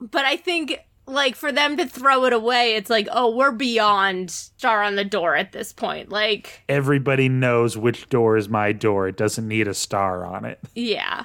but 0.00 0.24
i 0.24 0.36
think 0.36 0.78
like 1.06 1.34
for 1.34 1.50
them 1.50 1.76
to 1.76 1.86
throw 1.86 2.24
it 2.24 2.32
away 2.32 2.74
it's 2.74 2.88
like 2.88 3.08
oh 3.12 3.34
we're 3.34 3.50
beyond 3.52 4.30
star 4.30 4.82
on 4.82 4.94
the 4.94 5.04
door 5.04 5.34
at 5.34 5.52
this 5.52 5.72
point 5.72 6.10
like 6.10 6.62
Everybody 6.68 7.28
knows 7.28 7.76
which 7.76 8.08
door 8.08 8.36
is 8.36 8.48
my 8.48 8.72
door. 8.72 9.08
It 9.08 9.16
doesn't 9.16 9.46
need 9.46 9.66
a 9.68 9.74
star 9.74 10.24
on 10.24 10.44
it. 10.44 10.60
yeah 10.74 11.24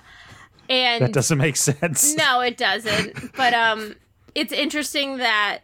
and 0.69 1.03
That 1.03 1.13
doesn't 1.13 1.37
make 1.37 1.55
sense. 1.55 2.15
No, 2.17 2.41
it 2.41 2.57
doesn't. 2.57 3.35
But 3.35 3.53
um 3.53 3.95
it's 4.35 4.51
interesting 4.51 5.17
that 5.17 5.59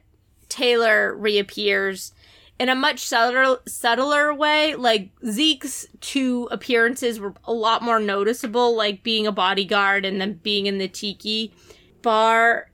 Taylor 0.50 1.16
reappears 1.16 2.12
in 2.60 2.70
a 2.70 2.76
much 2.76 3.00
subtler, 3.00 3.58
subtler 3.68 4.34
way. 4.34 4.76
Like 4.76 5.10
Zeke's 5.28 5.88
two 6.02 6.48
appearances 6.52 7.20
were 7.20 7.34
a 7.46 7.54
lot 7.54 7.82
more 7.82 8.00
noticeable, 8.00 8.76
like 8.76 9.04
being 9.04 9.26
a 9.28 9.32
bodyguard 9.32 10.06
and 10.06 10.22
then 10.22 10.40
being 10.44 10.68
in 10.68 10.78
the 10.78 10.88
tiki 10.88 11.54
bar. 12.02 12.70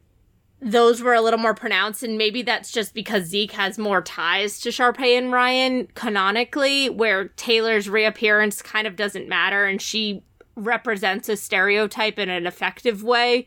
Those 0.61 1.01
were 1.01 1.13
a 1.13 1.21
little 1.21 1.39
more 1.39 1.53
pronounced, 1.53 2.03
and 2.03 2.17
maybe 2.17 2.41
that's 2.41 2.71
just 2.71 2.93
because 2.93 3.25
Zeke 3.25 3.53
has 3.53 3.77
more 3.77 4.01
ties 4.01 4.59
to 4.61 4.69
Sharpay 4.69 5.17
and 5.17 5.31
Ryan 5.31 5.87
canonically, 5.95 6.89
where 6.89 7.29
Taylor's 7.29 7.89
reappearance 7.89 8.61
kind 8.61 8.85
of 8.85 8.97
doesn't 8.97 9.29
matter, 9.29 9.65
and 9.65 9.81
she 9.81 10.23
represents 10.55 11.29
a 11.29 11.37
stereotype 11.37 12.19
in 12.19 12.29
an 12.29 12.45
effective 12.45 13.03
way. 13.03 13.45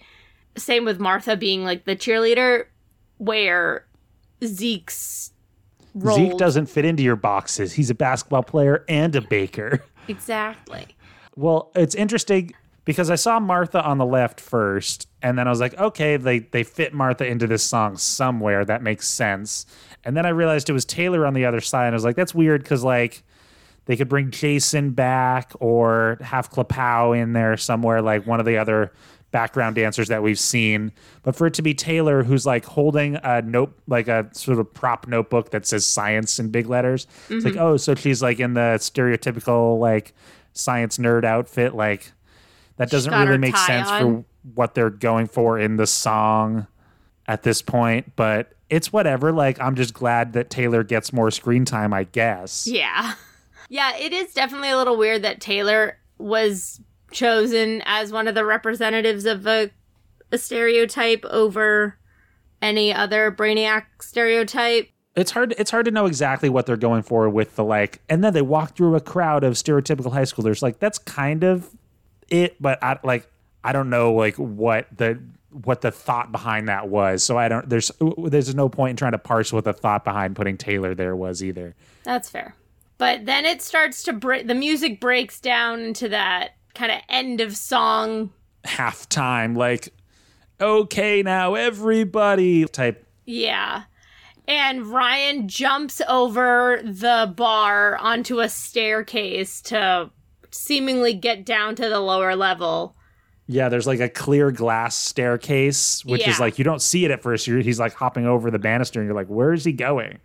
Same 0.57 0.85
with 0.85 0.99
Martha 0.99 1.37
being 1.37 1.65
like 1.65 1.85
the 1.85 1.97
cheerleader, 1.97 2.67
where 3.19 3.87
Zeke's 4.45 5.33
role 5.95 6.17
Zeke 6.17 6.39
doesn't 6.39 6.67
fit 6.67 6.85
into 6.85 7.03
your 7.03 7.17
boxes. 7.17 7.73
He's 7.75 7.91
a 7.91 7.95
basketball 7.95 8.43
player 8.43 8.85
and 8.89 9.15
a 9.15 9.21
baker. 9.21 9.85
exactly. 10.09 10.89
Well, 11.37 11.71
it's 11.75 11.95
interesting 11.95 12.53
because 12.85 13.11
I 13.11 13.17
saw 13.17 13.41
Martha 13.41 13.83
on 13.83 13.99
the 13.99 14.07
left 14.07 14.41
first, 14.41 15.09
and 15.23 15.39
then 15.39 15.47
I 15.47 15.51
was 15.51 15.61
like, 15.61 15.79
okay, 15.79 16.17
they 16.17 16.41
they 16.41 16.65
fit 16.65 16.93
Martha 16.93 17.27
into 17.27 17.47
this 17.47 17.63
song 17.63 17.97
somewhere. 17.97 18.65
That 18.65 18.83
makes 18.83 19.09
sense. 19.09 19.67
And 20.05 20.17
then 20.17 20.27
I 20.27 20.31
realized 20.31 20.69
it 20.69 20.73
was 20.73 20.85
Taylor 20.85 21.27
on 21.27 21.35
the 21.35 21.45
other 21.45 21.61
side. 21.61 21.87
And 21.87 21.95
I 21.95 21.97
was 21.97 22.05
like, 22.05 22.17
that's 22.17 22.35
weird 22.35 22.63
because 22.63 22.83
like 22.83 23.23
they 23.87 23.97
could 23.97 24.09
bring 24.09 24.31
Jason 24.31 24.91
back 24.91 25.53
or 25.61 26.19
have 26.21 26.51
Klapow 26.51 27.17
in 27.21 27.33
there 27.33 27.57
somewhere, 27.57 28.03
like 28.03 28.27
one 28.27 28.41
of 28.41 28.47
the 28.47 28.57
other 28.57 28.93
background 29.33 29.77
dancers 29.77 30.09
that 30.09 30.23
we've 30.23 30.39
seen. 30.39 30.93
But 31.23 31.35
for 31.35 31.47
it 31.47 31.55
to 31.55 31.63
be 31.63 31.75
Taylor, 31.75 32.23
who's 32.23 32.45
like 32.47 32.65
holding 32.65 33.17
a 33.17 33.43
note, 33.43 33.77
like 33.89 34.07
a 34.09 34.29
sort 34.33 34.59
of 34.59 34.73
prop 34.75 35.09
notebook 35.09 35.51
that 35.51 35.67
says 35.67 35.87
science 35.87 36.39
in 36.39 36.51
big 36.51 36.67
letters, 36.67 37.07
it's 37.31 37.45
like, 37.45 37.57
oh, 37.57 37.77
so 37.77 37.95
she's 37.95 38.23
like 38.23 38.41
in 38.41 38.55
the 38.55 38.77
stereotypical 38.79 39.79
like 39.79 40.13
science 40.53 40.99
nerd 40.99 41.25
outfit. 41.25 41.75
Like 41.75 42.13
that 42.77 42.91
doesn't 42.91 43.13
really 43.13 43.39
make 43.39 43.57
sense 43.57 43.89
on. 43.89 44.01
for 44.01 44.25
what 44.55 44.75
they're 44.75 44.91
going 44.91 45.27
for 45.27 45.59
in 45.59 45.77
the 45.77 45.87
song 45.87 46.67
at 47.27 47.43
this 47.43 47.63
point. 47.63 48.17
But 48.17 48.53
it's 48.71 48.93
whatever. 48.93 49.33
Like, 49.33 49.61
I'm 49.61 49.75
just 49.77 49.95
glad 49.95 50.33
that 50.35 50.51
Taylor 50.51 50.83
gets 50.85 51.13
more 51.13 51.31
screen 51.31 51.65
time, 51.65 51.93
I 51.93 52.05
guess. 52.05 52.67
Yeah. 52.67 53.15
Yeah, 53.69 53.97
it 53.97 54.13
is 54.13 54.35
definitely 54.35 54.69
a 54.69 54.77
little 54.77 54.99
weird 54.99 55.23
that 55.23 55.41
Taylor 55.41 55.97
was 56.19 56.79
chosen 57.11 57.83
as 57.87 58.13
one 58.13 58.29
of 58.29 58.35
the 58.35 58.45
representatives 58.45 59.25
of 59.25 59.47
a, 59.47 59.71
a 60.31 60.37
stereotype 60.37 61.25
over 61.25 61.97
any 62.61 62.93
other 62.93 63.33
Brainiac 63.33 63.85
stereotype. 64.03 64.91
it's 65.17 65.31
hard 65.31 65.55
it's 65.57 65.71
hard 65.71 65.87
to 65.87 65.91
know 65.91 66.05
exactly 66.05 66.51
what 66.51 66.67
they're 66.67 66.77
going 66.77 67.03
for 67.03 67.31
with 67.31 67.57
the 67.57 67.65
like 67.65 68.03
and 68.11 68.23
then 68.23 68.35
they 68.35 68.43
walk 68.43 68.77
through 68.77 68.95
a 68.95 69.01
crowd 69.01 69.43
of 69.43 69.55
stereotypical 69.55 70.13
high 70.13 70.23
schoolers 70.23 70.61
like 70.61 70.79
that's 70.79 70.99
kind 70.99 71.43
of 71.43 71.71
it 72.29 72.61
but 72.61 72.79
i 72.83 72.99
like 73.05 73.27
i 73.65 73.73
don't 73.73 73.91
know 73.91 74.13
like 74.13 74.37
what 74.37 74.87
the 74.97 75.21
what 75.51 75.83
the 75.83 75.91
thought 75.91 76.33
behind 76.33 76.69
that 76.69 76.89
was 76.89 77.23
so 77.23 77.37
i 77.37 77.49
don't 77.49 77.69
there's 77.69 77.91
there's 78.17 78.55
no 78.55 78.69
point 78.69 78.91
in 78.91 78.97
trying 78.97 79.13
to 79.13 79.19
parse 79.19 79.53
what 79.53 79.65
the 79.65 79.73
thought 79.73 80.05
behind 80.05 80.35
putting 80.35 80.57
taylor 80.57 80.95
there 80.95 81.15
was 81.15 81.43
either 81.43 81.75
That's 82.05 82.29
fair. 82.29 82.55
But 82.99 83.27
then 83.27 83.45
it 83.45 83.63
starts 83.63 84.05
to 84.05 84.13
break, 84.13 84.47
the 84.47 84.55
music 84.55 85.01
breaks 85.01 85.41
down 85.41 85.81
into 85.81 86.09
that 86.11 86.51
kind 86.75 86.93
of 86.93 87.01
end 87.09 87.41
of 87.41 87.57
song. 87.57 88.31
halftime, 88.65 89.57
like, 89.57 89.93
okay, 90.61 91.23
now 91.23 91.55
everybody 91.55 92.65
type. 92.67 93.05
Yeah. 93.27 93.85
And 94.47 94.87
Ryan 94.87 95.49
jumps 95.49 96.01
over 96.09 96.81
the 96.85 97.33
bar 97.37 97.97
onto 97.99 98.41
a 98.41 98.49
staircase 98.49 99.61
to 99.63 100.11
seemingly 100.51 101.15
get 101.15 101.45
down 101.45 101.75
to 101.77 101.89
the 101.89 102.01
lower 102.01 102.37
level. 102.37 102.95
Yeah, 103.53 103.69
there's 103.69 103.87
like 103.87 104.01
a 104.01 104.09
clear 104.09 104.51
glass 104.51 104.97
staircase, 104.97 106.05
which 106.05 106.27
is 106.27 106.41
like 106.41 106.59
you 106.59 106.65
don't 106.65 106.83
see 106.83 107.05
it 107.05 107.11
at 107.11 107.23
first. 107.23 107.47
You're, 107.47 107.61
he's 107.61 107.79
like 107.79 107.95
hopping 107.95 108.27
over 108.27 108.51
the 108.51 108.59
banister, 108.59 109.01
and 109.01 109.07
you're 109.07 109.15
like, 109.17 109.29
where 109.29 109.53
is 109.53 109.65
he 109.65 109.73
going? 109.73 110.19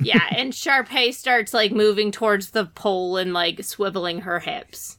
Yeah, 0.00 0.22
and 0.36 0.52
Sharpay 0.52 1.12
starts 1.14 1.52
like 1.54 1.72
moving 1.72 2.10
towards 2.10 2.50
the 2.50 2.66
pole 2.66 3.16
and 3.16 3.32
like 3.32 3.58
swiveling 3.58 4.22
her 4.22 4.40
hips. 4.40 4.98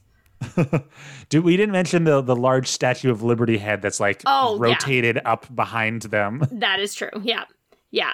Dude, 1.28 1.44
we 1.44 1.56
didn't 1.56 1.72
mention 1.72 2.04
the 2.04 2.20
the 2.20 2.36
large 2.36 2.68
Statue 2.68 3.10
of 3.10 3.22
Liberty 3.22 3.58
head 3.58 3.82
that's 3.82 4.00
like 4.00 4.22
Oh, 4.26 4.54
yeah. 4.56 4.62
rotated 4.72 5.20
up 5.24 5.52
behind 5.54 6.02
them. 6.02 6.46
That 6.50 6.80
is 6.80 6.94
true. 6.94 7.10
Yeah. 7.22 7.44
Yeah. 7.90 8.12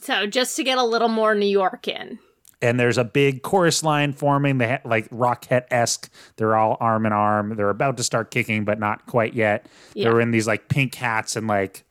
So 0.00 0.26
just 0.26 0.56
to 0.56 0.64
get 0.64 0.78
a 0.78 0.84
little 0.84 1.08
more 1.08 1.34
New 1.34 1.46
York 1.46 1.88
in. 1.88 2.18
And 2.60 2.78
there's 2.78 2.98
a 2.98 3.04
big 3.04 3.42
chorus 3.42 3.82
line 3.82 4.12
forming. 4.12 4.58
They 4.58 4.68
ha- 4.68 4.80
like 4.84 5.08
Rockette 5.10 5.66
esque. 5.70 6.10
They're 6.36 6.56
all 6.56 6.76
arm 6.80 7.06
in 7.06 7.12
arm. 7.12 7.56
They're 7.56 7.70
about 7.70 7.96
to 7.98 8.02
start 8.04 8.30
kicking, 8.30 8.64
but 8.64 8.78
not 8.78 9.06
quite 9.06 9.34
yet. 9.34 9.66
Yeah. 9.94 10.04
They're 10.04 10.20
in 10.20 10.30
these 10.30 10.46
like 10.46 10.68
pink 10.68 10.94
hats 10.94 11.36
and 11.36 11.46
like 11.46 11.84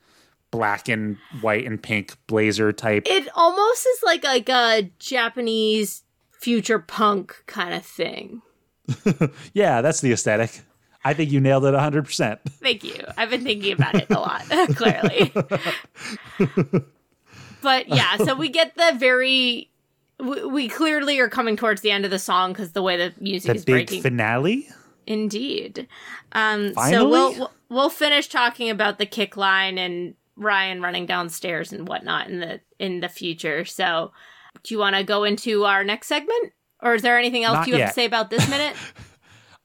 black 0.51 0.87
and 0.87 1.17
white 1.41 1.65
and 1.65 1.81
pink 1.81 2.17
blazer 2.27 2.71
type. 2.73 3.03
It 3.05 3.27
almost 3.35 3.85
is 3.85 4.03
like 4.03 4.23
like 4.23 4.49
a 4.49 4.89
Japanese 4.99 6.03
future 6.39 6.79
punk 6.79 7.35
kind 7.47 7.73
of 7.73 7.85
thing. 7.85 8.41
Yeah, 9.53 9.81
that's 9.81 10.01
the 10.01 10.11
aesthetic. 10.13 10.61
I 11.03 11.13
think 11.13 11.31
you 11.31 11.39
nailed 11.39 11.65
it 11.65 11.73
100%. 11.73 12.39
Thank 12.61 12.83
you. 12.83 13.01
I've 13.17 13.29
been 13.29 13.43
thinking 13.43 13.73
about 13.73 13.95
it 13.95 14.09
a 14.09 14.19
lot, 14.19 14.41
clearly. 14.75 15.31
but 17.61 17.87
yeah, 17.87 18.17
so 18.17 18.35
we 18.35 18.49
get 18.49 18.75
the 18.75 18.93
very. 18.97 19.69
We, 20.19 20.45
we 20.45 20.67
clearly 20.69 21.19
are 21.19 21.29
coming 21.29 21.55
towards 21.57 21.81
the 21.81 21.91
end 21.91 22.03
of 22.05 22.11
the 22.11 22.19
song 22.19 22.51
because 22.53 22.71
the 22.71 22.81
way 22.81 22.97
the 22.97 23.13
music 23.21 23.49
The 23.51 23.55
is 23.55 23.65
big 23.65 23.73
breaking. 23.87 24.01
finale. 24.01 24.67
Indeed. 25.05 25.87
Um, 26.33 26.69
so 26.69 26.73
Finally? 26.75 27.11
we'll 27.11 27.31
we'll- 27.33 27.51
we'll 27.69 27.89
finish 27.89 28.27
talking 28.27 28.69
about 28.69 28.97
the 28.97 29.05
kick 29.05 29.37
line 29.37 29.77
and 29.77 30.15
Ryan 30.35 30.81
running 30.81 31.05
downstairs 31.05 31.71
and 31.73 31.87
whatnot 31.87 32.29
in 32.29 32.39
the 32.39 32.61
in 32.79 32.99
the 32.99 33.09
future. 33.09 33.63
So, 33.65 34.11
do 34.63 34.73
you 34.73 34.79
want 34.79 34.95
to 34.95 35.03
go 35.03 35.23
into 35.23 35.65
our 35.65 35.83
next 35.83 36.07
segment, 36.07 36.53
or 36.81 36.93
is 36.95 37.01
there 37.01 37.17
anything 37.17 37.43
else 37.43 37.55
Not 37.55 37.67
you 37.67 37.75
have 37.77 37.89
to 37.89 37.93
say 37.93 38.05
about 38.05 38.29
this 38.29 38.47
minute? 38.49 38.75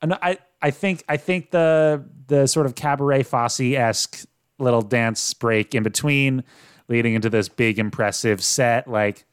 And 0.00 0.14
I, 0.14 0.38
I 0.60 0.72
think 0.72 1.04
I 1.08 1.16
think 1.16 1.52
the 1.52 2.04
the 2.26 2.48
sort 2.48 2.66
of 2.66 2.74
cabaret 2.74 3.22
Fosse 3.22 3.60
esque 3.60 4.26
little 4.58 4.82
dance 4.82 5.32
break 5.32 5.76
in 5.76 5.84
between, 5.84 6.42
leading 6.88 7.14
into 7.14 7.30
this 7.30 7.48
big 7.48 7.78
impressive 7.78 8.42
set. 8.42 8.88
Like 8.88 9.24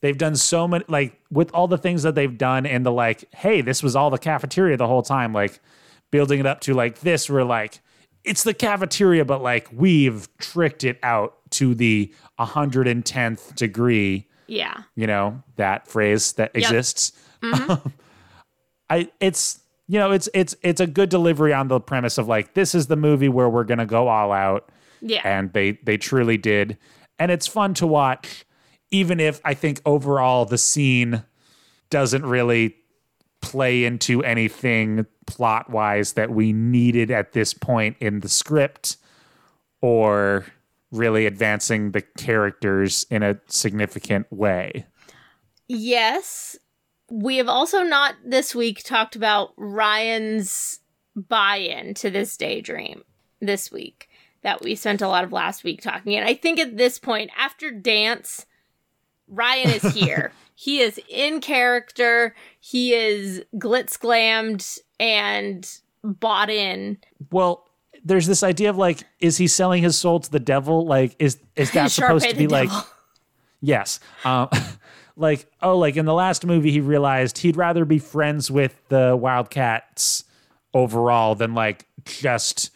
they've 0.00 0.18
done 0.18 0.36
so 0.36 0.66
many, 0.66 0.84
like 0.88 1.20
with 1.30 1.50
all 1.54 1.68
the 1.68 1.78
things 1.78 2.02
that 2.02 2.14
they've 2.14 2.36
done, 2.38 2.66
and 2.66 2.84
the 2.84 2.92
like, 2.92 3.24
hey, 3.34 3.60
this 3.60 3.82
was 3.82 3.96
all 3.96 4.10
the 4.10 4.18
cafeteria 4.18 4.76
the 4.76 4.86
whole 4.86 5.02
time. 5.02 5.32
Like 5.32 5.60
building 6.10 6.40
it 6.40 6.46
up 6.46 6.60
to 6.62 6.74
like 6.74 7.00
this, 7.00 7.28
we're 7.30 7.44
like, 7.44 7.80
it's 8.24 8.42
the 8.42 8.54
cafeteria, 8.54 9.24
but 9.24 9.42
like 9.42 9.68
we've 9.72 10.28
tricked 10.38 10.84
it 10.84 10.98
out 11.02 11.38
to 11.50 11.74
the 11.74 12.12
110th 12.38 13.54
degree 13.54 14.26
yeah, 14.50 14.82
you 14.96 15.06
know 15.06 15.42
that 15.56 15.86
phrase 15.86 16.32
that 16.32 16.50
exists. 16.54 17.12
Mm-hmm. 17.12 17.20
Um, 17.42 17.92
I 18.90 19.10
it's 19.20 19.60
you 19.86 19.98
know 19.98 20.10
it's 20.10 20.28
it's 20.34 20.54
it's 20.62 20.80
a 20.80 20.86
good 20.86 21.08
delivery 21.08 21.54
on 21.54 21.68
the 21.68 21.80
premise 21.80 22.18
of 22.18 22.28
like 22.28 22.52
this 22.52 22.74
is 22.74 22.88
the 22.88 22.96
movie 22.96 23.30
where 23.30 23.48
we're 23.48 23.64
gonna 23.64 23.86
go 23.86 24.08
all 24.08 24.32
out. 24.32 24.68
Yeah, 25.00 25.22
and 25.24 25.50
they 25.52 25.78
they 25.84 25.96
truly 25.96 26.36
did. 26.36 26.76
And 27.18 27.30
it's 27.30 27.46
fun 27.46 27.72
to 27.74 27.86
watch 27.86 28.44
even 28.90 29.20
if 29.20 29.40
i 29.44 29.54
think 29.54 29.80
overall 29.84 30.44
the 30.44 30.58
scene 30.58 31.22
doesn't 31.90 32.24
really 32.24 32.76
play 33.40 33.84
into 33.84 34.22
anything 34.22 35.06
plot 35.26 35.70
wise 35.70 36.12
that 36.12 36.30
we 36.30 36.52
needed 36.52 37.10
at 37.10 37.32
this 37.32 37.54
point 37.54 37.96
in 38.00 38.20
the 38.20 38.28
script 38.28 38.96
or 39.80 40.44
really 40.92 41.24
advancing 41.24 41.92
the 41.92 42.02
characters 42.02 43.06
in 43.10 43.22
a 43.22 43.38
significant 43.46 44.30
way 44.30 44.84
yes. 45.70 46.56
We 47.10 47.36
have 47.36 47.48
also 47.48 47.82
not 47.82 48.16
this 48.24 48.54
week 48.54 48.82
talked 48.82 49.16
about 49.16 49.52
Ryan's 49.56 50.80
buy-in 51.16 51.94
to 51.94 52.10
this 52.10 52.36
daydream 52.36 53.02
this 53.40 53.72
week 53.72 54.08
that 54.42 54.62
we 54.62 54.74
spent 54.74 55.02
a 55.02 55.08
lot 55.08 55.24
of 55.24 55.32
last 55.32 55.64
week 55.64 55.82
talking. 55.82 56.16
And 56.16 56.26
I 56.26 56.34
think 56.34 56.58
at 56.58 56.76
this 56.76 56.98
point, 56.98 57.30
after 57.36 57.70
dance, 57.70 58.46
Ryan 59.30 59.70
is 59.70 59.82
here. 59.94 60.32
he 60.54 60.80
is 60.80 61.00
in 61.08 61.40
character. 61.40 62.34
He 62.60 62.92
is 62.92 63.42
glitz 63.54 63.98
glammed 63.98 64.78
and 64.98 65.68
bought 66.04 66.50
in. 66.50 66.98
Well, 67.30 67.66
there's 68.04 68.26
this 68.26 68.42
idea 68.42 68.70
of 68.70 68.76
like, 68.78 69.02
is 69.20 69.36
he 69.36 69.46
selling 69.46 69.82
his 69.82 69.96
soul 69.96 70.20
to 70.20 70.30
the 70.30 70.40
devil? 70.40 70.86
Like, 70.86 71.16
is 71.18 71.38
is 71.56 71.70
that 71.72 71.90
supposed 71.90 72.28
to 72.28 72.36
be 72.36 72.46
like, 72.46 72.68
devil. 72.68 72.86
yes, 73.60 74.00
um, 74.24 74.48
like 75.16 75.46
oh, 75.62 75.76
like 75.76 75.96
in 75.96 76.06
the 76.06 76.14
last 76.14 76.44
movie, 76.46 76.70
he 76.70 76.80
realized 76.80 77.38
he'd 77.38 77.56
rather 77.56 77.84
be 77.84 77.98
friends 77.98 78.50
with 78.50 78.80
the 78.88 79.16
Wildcats 79.16 80.24
overall 80.72 81.34
than 81.34 81.54
like 81.54 81.86
just 82.04 82.70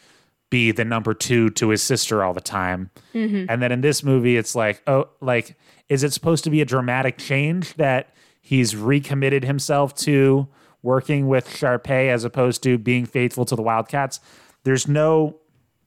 be 0.50 0.70
the 0.70 0.84
number 0.84 1.14
two 1.14 1.50
to 1.50 1.70
his 1.70 1.82
sister 1.82 2.22
all 2.22 2.32
the 2.32 2.40
time. 2.40 2.90
Mm-hmm. 3.14 3.46
And 3.48 3.62
then 3.62 3.72
in 3.72 3.80
this 3.80 4.02
movie, 4.02 4.36
it's 4.36 4.54
like, 4.54 4.82
oh, 4.86 5.08
like, 5.20 5.56
is 5.88 6.04
it 6.04 6.12
supposed 6.12 6.44
to 6.44 6.50
be 6.50 6.60
a 6.60 6.64
dramatic 6.64 7.18
change 7.18 7.74
that 7.74 8.14
he's 8.40 8.76
recommitted 8.76 9.44
himself 9.44 9.94
to 9.96 10.46
working 10.82 11.28
with 11.28 11.48
Sharpay 11.48 12.08
as 12.08 12.24
opposed 12.24 12.62
to 12.62 12.78
being 12.78 13.06
faithful 13.06 13.44
to 13.46 13.56
the 13.56 13.62
Wildcats? 13.62 14.20
There's 14.64 14.86
no, 14.86 15.36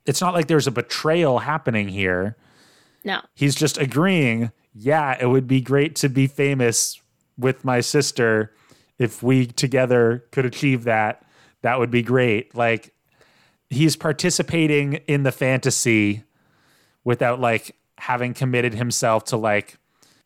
it's 0.06 0.22
not 0.22 0.34
like 0.34 0.48
there's 0.48 0.67
a 0.67 0.72
betrayal 0.72 1.39
happening 1.39 1.88
here. 1.88 2.36
No. 3.04 3.22
He's 3.36 3.56
just 3.56 3.78
agreeing, 3.78 4.52
yeah, 4.74 5.17
it 5.20 5.28
would 5.28 5.48
be 5.48 5.62
great 5.62 5.96
to 5.98 6.10
be 6.10 6.28
famous 6.28 7.00
with 7.38 7.63
my 7.63 7.80
sister. 7.80 8.54
If 9.00 9.24
we 9.24 9.46
together 9.46 10.26
could 10.32 10.46
achieve 10.46 10.84
that, 10.84 11.24
that 11.62 11.80
would 11.80 11.91
be 11.91 12.02
great. 12.02 12.56
Like, 12.56 12.93
he's 13.69 13.95
participating 13.95 14.93
in 15.08 15.23
the 15.23 15.32
fantasy 15.32 16.23
without 17.03 17.39
like 17.39 17.75
having 17.97 18.34
committed 18.34 18.73
himself 18.73 19.25
to 19.25 19.38
like 19.38 19.77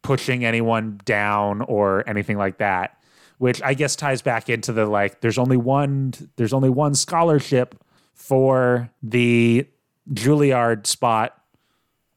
pushing 0.01 0.43
anyone 0.45 0.99
down 1.05 1.61
or 1.61 2.07
anything 2.09 2.37
like 2.37 2.57
that 2.57 2.97
which 3.37 3.61
i 3.61 3.73
guess 3.73 3.95
ties 3.95 4.21
back 4.21 4.49
into 4.49 4.73
the 4.73 4.85
like 4.85 5.21
there's 5.21 5.37
only 5.37 5.57
one 5.57 6.11
there's 6.37 6.53
only 6.53 6.69
one 6.69 6.93
scholarship 6.95 7.75
for 8.13 8.89
the 9.03 9.65
juilliard 10.13 10.85
spot 10.87 11.37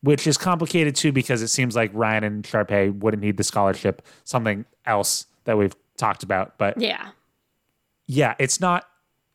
which 0.02 0.26
is 0.26 0.36
complicated 0.36 0.94
too 0.94 1.12
because 1.12 1.40
it 1.42 1.48
seems 1.48 1.76
like 1.76 1.90
ryan 1.94 2.24
and 2.24 2.44
Sharpay 2.44 2.98
wouldn't 2.98 3.22
need 3.22 3.36
the 3.36 3.44
scholarship 3.44 4.02
something 4.24 4.64
else 4.86 5.26
that 5.44 5.56
we've 5.58 5.74
talked 5.96 6.22
about 6.22 6.56
but 6.58 6.80
Yeah. 6.80 7.08
yeah, 8.06 8.34
it's 8.38 8.60
not. 8.60 8.86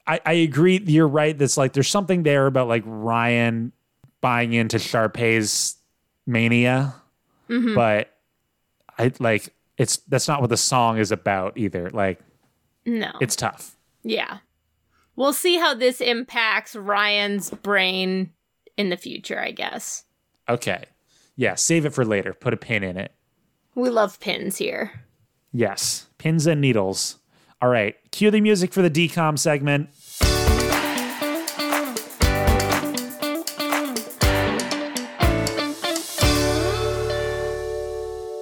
I, 0.09 0.19
I 0.25 0.33
agree. 0.33 0.81
You're 0.85 1.07
right. 1.07 1.37
That's 1.37 1.55
like 1.55 1.73
there's 1.73 1.87
something 1.89 2.23
there 2.23 2.47
about 2.47 2.67
like 2.67 2.83
Ryan 2.85 3.71
buying 4.21 4.53
into 4.53 4.79
Sharpay's 4.79 5.77
mania, 6.25 6.95
mm-hmm. 7.47 7.75
but 7.75 8.09
I 8.97 9.11
like 9.19 9.53
it's 9.77 9.97
that's 10.07 10.27
not 10.27 10.41
what 10.41 10.49
the 10.49 10.57
song 10.57 10.97
is 10.97 11.11
about 11.11 11.57
either. 11.57 11.89
Like 11.91 12.19
No. 12.85 13.11
it's 13.21 13.35
tough. 13.35 13.77
yeah. 14.03 14.39
We'll 15.15 15.33
see 15.33 15.57
how 15.57 15.73
this 15.73 15.99
impacts 15.99 16.77
Ryan's 16.77 17.49
brain 17.49 18.31
in 18.77 18.89
the 18.89 18.95
future, 18.95 19.37
I 19.37 19.51
guess. 19.51 20.05
Okay, 20.47 20.85
yeah. 21.35 21.55
Save 21.55 21.85
it 21.85 21.93
for 21.93 22.05
later. 22.05 22.33
Put 22.33 22.53
a 22.53 22.57
pin 22.57 22.83
in 22.83 22.95
it. 22.95 23.11
We 23.75 23.89
love 23.89 24.19
pins 24.21 24.55
here. 24.57 25.03
Yes, 25.51 26.07
pins 26.19 26.47
and 26.47 26.61
needles. 26.61 27.17
All 27.61 27.67
right, 27.67 27.97
cue 28.11 28.31
the 28.31 28.39
music 28.39 28.71
for 28.71 28.81
the 28.81 28.89
DCOM 28.89 29.37
segment. 29.37 29.89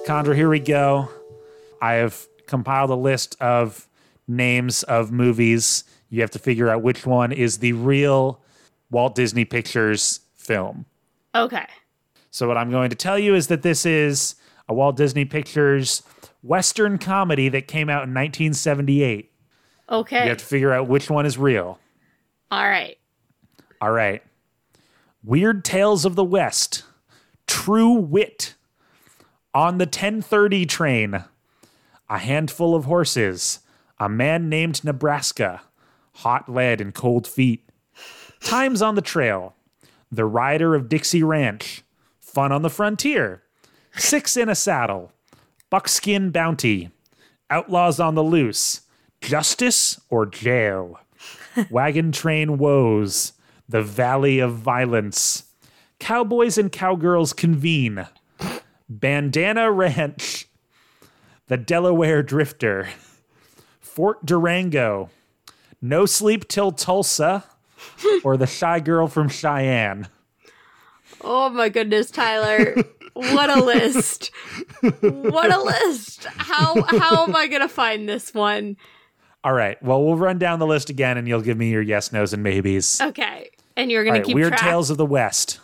Chandra, 0.06 0.36
here 0.36 0.48
we 0.48 0.60
go. 0.60 1.10
I 1.82 1.94
have 1.94 2.28
compiled 2.46 2.90
a 2.90 2.94
list 2.94 3.36
of 3.40 3.88
names 4.28 4.84
of 4.84 5.10
movies. 5.10 5.82
You 6.10 6.20
have 6.20 6.30
to 6.30 6.38
figure 6.38 6.68
out 6.70 6.82
which 6.82 7.04
one 7.04 7.32
is 7.32 7.58
the 7.58 7.72
real 7.72 8.40
Walt 8.88 9.16
Disney 9.16 9.44
Pictures 9.44 10.20
film. 10.36 10.86
Okay. 11.34 11.66
So, 12.30 12.46
what 12.46 12.56
I'm 12.56 12.70
going 12.70 12.90
to 12.90 12.96
tell 12.96 13.18
you 13.18 13.34
is 13.34 13.48
that 13.48 13.62
this 13.62 13.84
is 13.84 14.36
a 14.68 14.74
Walt 14.74 14.96
Disney 14.96 15.24
Pictures 15.24 16.02
Western 16.42 16.98
comedy 16.98 17.48
that 17.48 17.66
came 17.66 17.88
out 17.88 18.04
in 18.04 18.14
1978. 18.14 19.32
Okay. 19.90 20.22
You 20.22 20.28
have 20.28 20.38
to 20.38 20.44
figure 20.44 20.72
out 20.72 20.88
which 20.88 21.10
one 21.10 21.26
is 21.26 21.38
real. 21.38 21.78
All 22.50 22.68
right. 22.68 22.98
All 23.80 23.90
right. 23.90 24.22
Weird 25.24 25.64
Tales 25.64 26.04
of 26.04 26.14
the 26.14 26.24
West. 26.24 26.84
True 27.46 27.92
Wit. 27.92 28.54
On 29.54 29.78
the 29.78 29.84
1030 29.84 30.66
train. 30.66 31.24
A 32.08 32.18
handful 32.18 32.74
of 32.74 32.84
horses. 32.84 33.60
A 33.98 34.08
man 34.08 34.48
named 34.48 34.84
Nebraska. 34.84 35.62
Hot 36.16 36.48
lead 36.48 36.80
and 36.80 36.94
cold 36.94 37.26
feet. 37.26 37.68
Times 38.40 38.82
on 38.82 38.94
the 38.94 39.02
trail. 39.02 39.54
The 40.10 40.24
rider 40.24 40.74
of 40.74 40.88
Dixie 40.88 41.22
Ranch. 41.22 41.82
Fun 42.20 42.52
on 42.52 42.62
the 42.62 42.70
frontier. 42.70 43.42
Six 43.98 44.36
in 44.36 44.48
a 44.48 44.54
saddle. 44.54 45.12
Buckskin 45.70 46.30
bounty. 46.30 46.90
Outlaws 47.50 48.00
on 48.00 48.14
the 48.14 48.22
loose. 48.22 48.82
Justice 49.20 50.00
or 50.08 50.24
jail. 50.24 51.00
Wagon 51.70 52.12
train 52.12 52.58
woes. 52.58 53.32
The 53.68 53.82
valley 53.82 54.38
of 54.38 54.54
violence. 54.54 55.44
Cowboys 55.98 56.56
and 56.56 56.70
cowgirls 56.70 57.32
convene. 57.32 58.06
Bandana 58.88 59.70
Ranch. 59.70 60.46
The 61.48 61.56
Delaware 61.56 62.22
Drifter. 62.22 62.88
Fort 63.80 64.24
Durango. 64.24 65.10
No 65.82 66.06
Sleep 66.06 66.46
Till 66.48 66.72
Tulsa. 66.72 67.44
Or 68.22 68.36
The 68.36 68.46
Shy 68.46 68.80
Girl 68.80 69.08
from 69.08 69.28
Cheyenne. 69.28 70.08
Oh 71.20 71.48
my 71.48 71.68
goodness, 71.68 72.10
Tyler. 72.10 72.76
what 73.18 73.50
a 73.50 73.62
list. 73.62 74.30
What 75.00 75.52
a 75.52 75.60
list. 75.62 76.24
How 76.24 76.82
how 76.82 77.24
am 77.24 77.34
I 77.34 77.46
going 77.48 77.62
to 77.62 77.68
find 77.68 78.08
this 78.08 78.32
one? 78.32 78.76
All 79.44 79.52
right. 79.52 79.80
Well, 79.82 80.04
we'll 80.04 80.16
run 80.16 80.38
down 80.38 80.58
the 80.58 80.66
list 80.66 80.90
again 80.90 81.16
and 81.18 81.26
you'll 81.26 81.40
give 81.40 81.56
me 81.56 81.70
your 81.70 81.82
yes, 81.82 82.12
nos, 82.12 82.32
and 82.32 82.42
maybes. 82.42 83.00
Okay. 83.00 83.50
And 83.76 83.90
you're 83.90 84.04
going 84.04 84.14
to 84.14 84.20
right. 84.20 84.26
keep 84.26 84.34
Weird 84.34 84.50
track. 84.50 84.62
Tales 84.62 84.90
of 84.90 84.96
the 84.98 85.06
West. 85.06 85.60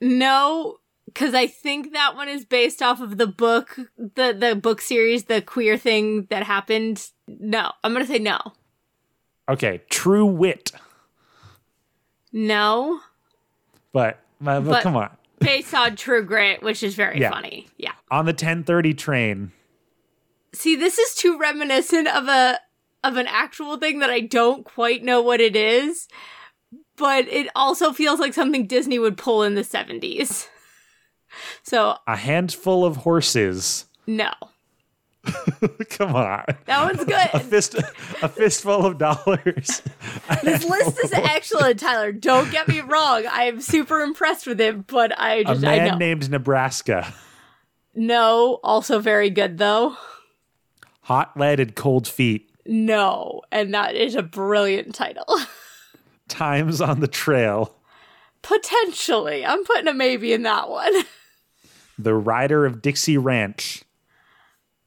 No, 0.00 0.78
cuz 1.14 1.34
I 1.34 1.46
think 1.46 1.92
that 1.92 2.14
one 2.14 2.28
is 2.28 2.44
based 2.44 2.82
off 2.82 3.00
of 3.00 3.18
the 3.18 3.26
book, 3.26 3.78
the 3.96 4.36
the 4.38 4.54
book 4.54 4.80
series, 4.80 5.24
the 5.24 5.42
queer 5.42 5.76
thing 5.76 6.26
that 6.30 6.42
happened. 6.44 7.10
No. 7.26 7.72
I'm 7.82 7.92
going 7.92 8.04
to 8.04 8.12
say 8.12 8.18
no. 8.18 8.38
Okay. 9.48 9.82
True 9.88 10.26
Wit. 10.26 10.72
No. 12.32 13.00
But, 13.92 14.20
but, 14.40 14.60
But- 14.60 14.82
come 14.82 14.96
on. 14.96 15.10
Based 15.40 15.74
on 15.74 15.96
True 15.96 16.24
Grit, 16.24 16.62
which 16.62 16.82
is 16.82 16.94
very 16.94 17.20
Yeah. 17.20 17.30
funny. 17.30 17.68
Yeah. 17.76 17.92
On 18.10 18.24
the 18.24 18.32
1030 18.32 18.94
train. 18.94 19.52
See, 20.52 20.76
this 20.76 20.98
is 20.98 21.14
too 21.14 21.38
reminiscent 21.38 22.08
of 22.08 22.26
a 22.28 22.58
of 23.04 23.16
an 23.16 23.26
actual 23.28 23.76
thing 23.76 24.00
that 24.00 24.10
I 24.10 24.20
don't 24.20 24.64
quite 24.64 25.04
know 25.04 25.22
what 25.22 25.40
it 25.40 25.54
is, 25.54 26.08
but 26.96 27.28
it 27.28 27.48
also 27.54 27.92
feels 27.92 28.18
like 28.18 28.34
something 28.34 28.66
Disney 28.66 28.98
would 28.98 29.16
pull 29.16 29.42
in 29.44 29.54
the 29.54 29.62
70s. 29.64 30.48
So, 31.62 31.96
A 32.06 32.16
handful 32.16 32.84
of 32.86 32.96
horses. 32.96 33.84
no. 34.06 34.30
Come 35.90 36.14
on. 36.14 36.44
That 36.66 36.84
one's 36.84 37.04
good. 37.04 37.28
A 37.34 37.40
fist 37.40 37.74
a 38.22 38.28
fistful 38.28 38.86
of 38.86 38.98
dollars. 38.98 39.82
this 40.42 40.64
list 40.64 40.98
is 41.04 41.12
excellent, 41.12 41.80
Tyler. 41.80 42.12
Don't 42.12 42.50
get 42.50 42.68
me 42.68 42.80
wrong. 42.80 43.24
I'm 43.30 43.60
super 43.60 44.00
impressed 44.00 44.46
with 44.46 44.60
it, 44.60 44.86
but 44.86 45.18
I 45.18 45.34
A 45.36 45.44
just 45.44 45.64
I 45.64 45.76
man 45.76 45.88
know. 45.88 45.96
named 45.96 46.30
Nebraska. 46.30 47.12
no, 47.94 48.60
also 48.62 48.98
very 49.00 49.30
good 49.30 49.58
though. 49.58 49.96
Hot 51.02 51.36
lead 51.36 51.58
and 51.60 51.74
cold 51.74 52.06
feet. 52.06 52.50
No, 52.66 53.42
and 53.50 53.72
that 53.74 53.94
is 53.94 54.14
a 54.14 54.22
brilliant 54.22 54.94
title. 54.94 55.24
Times 56.28 56.80
on 56.80 57.00
the 57.00 57.08
trail. 57.08 57.74
Potentially. 58.42 59.44
I'm 59.44 59.64
putting 59.64 59.88
a 59.88 59.94
maybe 59.94 60.32
in 60.32 60.42
that 60.42 60.68
one. 60.68 60.92
The 61.98 62.14
rider 62.14 62.64
of 62.66 62.80
Dixie 62.82 63.18
Ranch. 63.18 63.82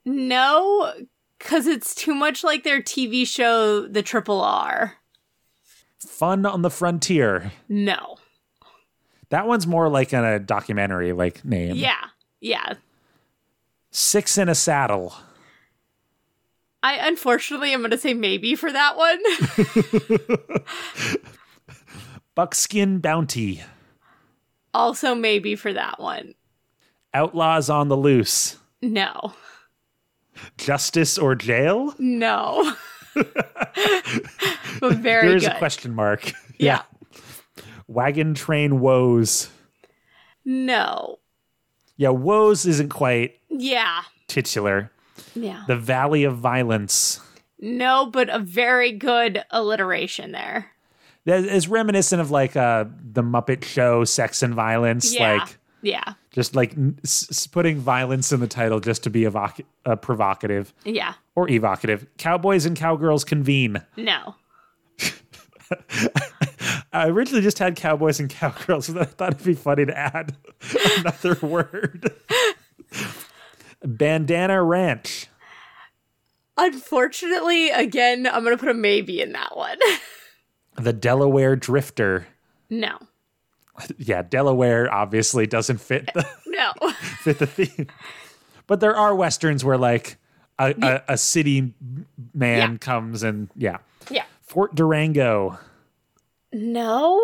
No, 0.05 0.93
because 1.37 1.67
it's 1.67 1.93
too 1.95 2.13
much 2.15 2.43
like 2.43 2.63
their 2.63 2.81
TV 2.81 3.25
show, 3.27 3.87
The 3.87 4.01
Triple 4.01 4.41
R. 4.41 4.95
Fun 5.99 6.45
on 6.45 6.61
the 6.63 6.69
frontier. 6.71 7.51
No. 7.69 8.17
That 9.29 9.47
one's 9.47 9.67
more 9.67 9.87
like 9.89 10.11
a 10.13 10.39
documentary 10.39 11.13
like 11.13 11.45
name. 11.45 11.75
Yeah. 11.75 12.05
Yeah. 12.41 12.73
Six 13.91 14.37
in 14.37 14.49
a 14.49 14.55
saddle. 14.55 15.13
I 16.83 16.95
unfortunately 17.07 17.73
am 17.73 17.81
going 17.81 17.91
to 17.91 17.97
say 17.97 18.13
maybe 18.15 18.55
for 18.55 18.71
that 18.71 18.97
one. 18.97 19.19
Buckskin 22.35 22.99
bounty. 22.99 23.61
also, 24.73 25.13
maybe 25.13 25.55
for 25.55 25.71
that 25.73 25.99
one. 25.99 26.33
Outlaws 27.13 27.69
on 27.69 27.89
the 27.89 27.97
loose. 27.97 28.57
No. 28.81 29.33
Justice 30.57 31.17
or 31.17 31.35
jail? 31.35 31.93
No. 31.99 32.73
but 33.15 34.93
very 34.97 35.27
There 35.27 35.35
is 35.35 35.43
good. 35.43 35.51
a 35.53 35.57
question 35.57 35.93
mark. 35.95 36.31
Yeah. 36.57 36.83
Wagon 37.87 38.35
train 38.35 38.79
woes. 38.81 39.49
No. 40.45 41.17
Yeah, 41.97 42.09
woes 42.09 42.67
isn't 42.67 42.89
quite 42.89 43.39
Yeah. 43.49 44.01
titular. 44.27 44.91
Yeah. 45.33 45.63
The 45.67 45.75
Valley 45.75 46.23
of 46.23 46.37
Violence. 46.37 47.19
No, 47.59 48.05
but 48.05 48.29
a 48.29 48.37
very 48.37 48.91
good 48.91 49.43
alliteration 49.49 50.31
there. 50.33 50.71
That 51.25 51.43
is 51.45 51.67
reminiscent 51.67 52.21
of 52.21 52.29
like 52.29 52.55
uh 52.55 52.85
the 53.11 53.23
Muppet 53.23 53.63
Show, 53.63 54.03
Sex 54.03 54.43
and 54.43 54.53
Violence, 54.53 55.13
Yeah. 55.15 55.33
like 55.39 55.57
yeah. 55.81 56.13
Just 56.31 56.55
like 56.55 56.71
s- 57.03 57.27
s- 57.29 57.47
putting 57.47 57.77
violence 57.77 58.31
in 58.31 58.39
the 58.39 58.47
title 58.47 58.79
just 58.79 59.03
to 59.03 59.09
be 59.09 59.21
evoc- 59.21 59.63
uh, 59.85 59.95
provocative 59.97 60.73
Yeah. 60.85 61.13
or 61.35 61.49
evocative. 61.49 62.05
Cowboys 62.17 62.65
and 62.65 62.75
cowgirls 62.77 63.23
convene. 63.23 63.81
No. 63.97 64.35
I 66.93 67.07
originally 67.07 67.41
just 67.41 67.59
had 67.59 67.75
cowboys 67.75 68.19
and 68.19 68.29
cowgirls, 68.29 68.89
but 68.89 69.01
I 69.01 69.05
thought 69.05 69.33
it'd 69.35 69.45
be 69.45 69.53
funny 69.53 69.85
to 69.85 69.97
add 69.97 70.35
another 70.97 71.35
word. 71.41 72.11
Bandana 73.83 74.61
Ranch. 74.63 75.27
Unfortunately, 76.57 77.69
again, 77.69 78.27
I'm 78.27 78.43
going 78.43 78.55
to 78.55 78.59
put 78.61 78.69
a 78.69 78.73
maybe 78.73 79.21
in 79.21 79.31
that 79.31 79.55
one. 79.55 79.77
The 80.75 80.93
Delaware 80.93 81.55
Drifter. 81.55 82.27
no. 82.69 82.97
Yeah, 83.97 84.21
Delaware 84.21 84.93
obviously 84.93 85.47
doesn't 85.47 85.79
fit 85.79 86.09
the 86.13 86.27
No. 86.47 86.71
fit 87.21 87.39
the 87.39 87.47
theme. 87.47 87.87
But 88.67 88.79
there 88.79 88.95
are 88.95 89.15
westerns 89.15 89.63
where 89.65 89.77
like 89.77 90.17
a, 90.59 90.73
a, 90.81 91.13
a 91.13 91.17
city 91.17 91.73
man 92.33 92.71
Yeah. 92.73 92.77
comes 92.77 93.23
and 93.23 93.49
yeah. 93.55 93.77
yeah. 94.09 94.23
Fort 94.41 94.75
Durango. 94.75 95.57
No. 96.53 97.21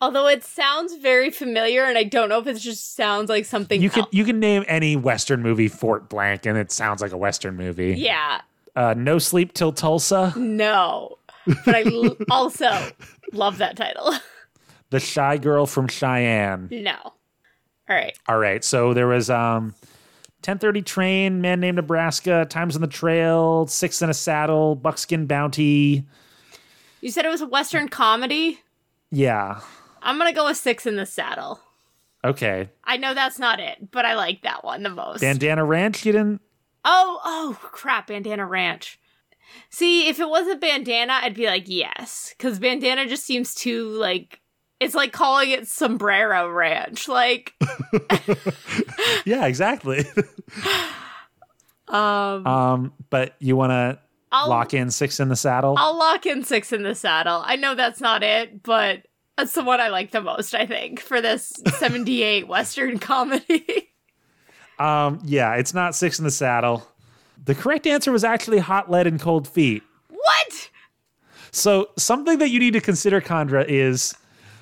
Although 0.00 0.28
it 0.28 0.44
sounds 0.44 0.94
very 0.96 1.30
familiar, 1.30 1.84
and 1.84 1.96
I 1.96 2.04
don't 2.04 2.28
know 2.28 2.38
if 2.38 2.46
it 2.46 2.54
just 2.58 2.94
sounds 2.94 3.30
like 3.30 3.46
something 3.46 3.80
You 3.80 3.88
can 3.90 4.00
else. 4.02 4.10
you 4.12 4.24
can 4.24 4.38
name 4.38 4.64
any 4.68 4.94
western 4.94 5.42
movie 5.42 5.68
Fort 5.68 6.08
Blank 6.10 6.44
and 6.46 6.58
it 6.58 6.70
sounds 6.70 7.00
like 7.00 7.12
a 7.12 7.16
western 7.16 7.56
movie. 7.56 7.94
Yeah. 7.96 8.42
Uh, 8.74 8.94
no 8.96 9.18
Sleep 9.18 9.54
Till 9.54 9.72
Tulsa. 9.72 10.34
No. 10.36 11.16
But 11.64 11.74
I 11.74 11.82
l- 11.84 12.16
also 12.30 12.70
love 13.32 13.58
that 13.58 13.76
title. 13.76 14.12
The 14.90 15.00
Shy 15.00 15.38
Girl 15.38 15.66
from 15.66 15.88
Cheyenne. 15.88 16.68
No. 16.70 16.96
All 17.02 17.14
right. 17.88 18.18
All 18.28 18.38
right. 18.38 18.64
So 18.64 18.94
there 18.94 19.06
was 19.06 19.30
um 19.30 19.74
1030 20.44 20.82
train, 20.82 21.40
man 21.40 21.60
named 21.60 21.76
Nebraska, 21.76 22.46
times 22.48 22.76
on 22.76 22.82
the 22.82 22.88
trail, 22.88 23.66
six 23.66 24.02
in 24.02 24.10
a 24.10 24.14
saddle, 24.14 24.74
buckskin 24.74 25.26
bounty. 25.26 26.04
You 27.00 27.10
said 27.10 27.24
it 27.24 27.30
was 27.30 27.40
a 27.40 27.46
Western 27.46 27.88
comedy? 27.88 28.60
Yeah. 29.10 29.60
I'm 30.02 30.18
going 30.18 30.30
to 30.30 30.34
go 30.34 30.46
with 30.46 30.56
Six 30.56 30.86
in 30.86 30.96
the 30.96 31.06
Saddle. 31.06 31.60
Okay. 32.24 32.70
I 32.84 32.96
know 32.96 33.14
that's 33.14 33.38
not 33.38 33.60
it, 33.60 33.90
but 33.90 34.04
I 34.04 34.14
like 34.14 34.42
that 34.42 34.64
one 34.64 34.82
the 34.82 34.90
most. 34.90 35.20
Bandana 35.20 35.64
Ranch, 35.64 36.04
you 36.04 36.12
didn't 36.12 36.40
oh, 36.84 37.20
oh, 37.24 37.58
crap. 37.60 38.06
Bandana 38.06 38.46
Ranch. 38.46 38.98
See, 39.70 40.08
if 40.08 40.18
it 40.18 40.28
wasn't 40.28 40.60
Bandana, 40.60 41.18
I'd 41.22 41.34
be 41.34 41.46
like, 41.46 41.64
yes. 41.66 42.34
Because 42.36 42.58
Bandana 42.58 43.06
just 43.06 43.24
seems 43.24 43.54
too, 43.54 43.88
like, 43.90 44.40
it's 44.80 44.94
like 44.94 45.12
calling 45.12 45.50
it 45.50 45.66
Sombrero 45.66 46.50
Ranch. 46.50 47.08
Like, 47.08 47.54
Yeah, 49.24 49.46
exactly. 49.46 50.04
um, 51.88 52.46
um, 52.46 52.92
but 53.10 53.34
you 53.38 53.56
wanna 53.56 53.98
lock 54.32 54.74
in 54.74 54.90
six 54.90 55.20
in 55.20 55.28
the 55.28 55.36
saddle? 55.36 55.74
I'll 55.78 55.98
lock 55.98 56.26
in 56.26 56.44
Six 56.44 56.72
in 56.72 56.82
the 56.82 56.94
Saddle. 56.94 57.42
I 57.44 57.56
know 57.56 57.74
that's 57.74 58.00
not 58.00 58.22
it, 58.22 58.62
but 58.62 59.02
that's 59.36 59.52
the 59.52 59.64
one 59.64 59.80
I 59.80 59.88
like 59.88 60.12
the 60.12 60.20
most, 60.22 60.54
I 60.54 60.66
think, 60.66 61.00
for 61.00 61.20
this 61.20 61.52
78 61.78 62.48
Western 62.48 62.98
comedy. 62.98 63.90
Um, 64.78 65.20
yeah, 65.24 65.54
it's 65.54 65.74
not 65.74 65.94
six 65.94 66.18
in 66.18 66.24
the 66.24 66.30
saddle. 66.30 66.86
The 67.44 67.54
correct 67.54 67.86
answer 67.86 68.12
was 68.12 68.24
actually 68.24 68.58
Hot 68.58 68.90
Lead 68.90 69.06
and 69.06 69.20
Cold 69.20 69.48
Feet. 69.48 69.82
What? 70.08 70.70
So 71.50 71.88
something 71.96 72.38
that 72.38 72.50
you 72.50 72.58
need 72.58 72.72
to 72.74 72.80
consider, 72.80 73.20
Chandra, 73.20 73.64
is 73.66 74.14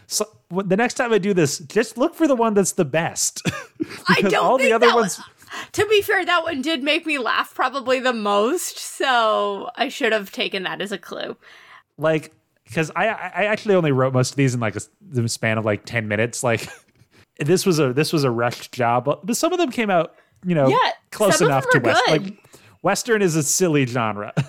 so, 0.07 0.25
the 0.51 0.77
next 0.77 0.95
time 0.95 1.13
I 1.13 1.19
do 1.19 1.35
this, 1.35 1.59
just 1.59 1.97
look 1.99 2.15
for 2.15 2.27
the 2.29 2.37
one 2.37 2.55
that's 2.55 2.73
the 2.73 2.85
best. 2.85 3.43
I 4.09 4.21
don't 4.23 4.35
all 4.35 4.59
think 4.59 4.69
the 4.69 4.73
other 4.75 4.87
that 4.87 4.95
ones. 4.95 5.19
was- 5.19 5.27
To 5.73 5.87
be 5.87 6.03
fair, 6.03 6.25
that 6.25 6.43
one 6.45 6.63
did 6.63 6.83
make 6.83 7.07
me 7.07 7.19
laugh 7.19 7.55
probably 7.55 8.01
the 8.01 8.13
most, 8.13 8.77
so 8.79 9.71
I 9.77 9.89
should 9.89 10.13
have 10.13 10.33
taken 10.33 10.65
that 10.65 10.81
as 10.81 10.91
a 10.93 10.99
clue. 10.99 11.37
like 11.99 12.33
because 12.65 12.91
I 12.97 13.09
I 13.09 13.45
actually 13.45 13.75
only 13.75 13.93
wrote 13.93 14.13
most 14.15 14.31
of 14.31 14.37
these 14.37 14.55
in 14.55 14.61
like 14.61 14.75
a 14.75 14.81
the 15.01 15.29
span 15.29 15.59
of 15.59 15.65
like 15.65 15.85
ten 15.85 16.09
minutes. 16.09 16.43
Like 16.43 16.67
this 17.39 17.65
was 17.67 17.79
a 17.79 17.93
this 17.93 18.13
was 18.13 18.25
a 18.25 18.31
rushed 18.31 18.73
job, 18.73 19.05
but 19.05 19.37
some 19.37 19.53
of 19.53 19.59
them 19.59 19.71
came 19.71 19.91
out 19.91 20.15
you 20.47 20.55
know 20.55 20.69
Yeah, 20.69 20.91
close 21.11 21.41
enough 21.41 21.67
to 21.71 21.79
west. 21.79 22.03
good. 22.07 22.23
Like 22.23 22.39
western 22.83 23.23
is 23.23 23.37
a 23.37 23.43
silly 23.43 23.87
genre. 23.87 24.33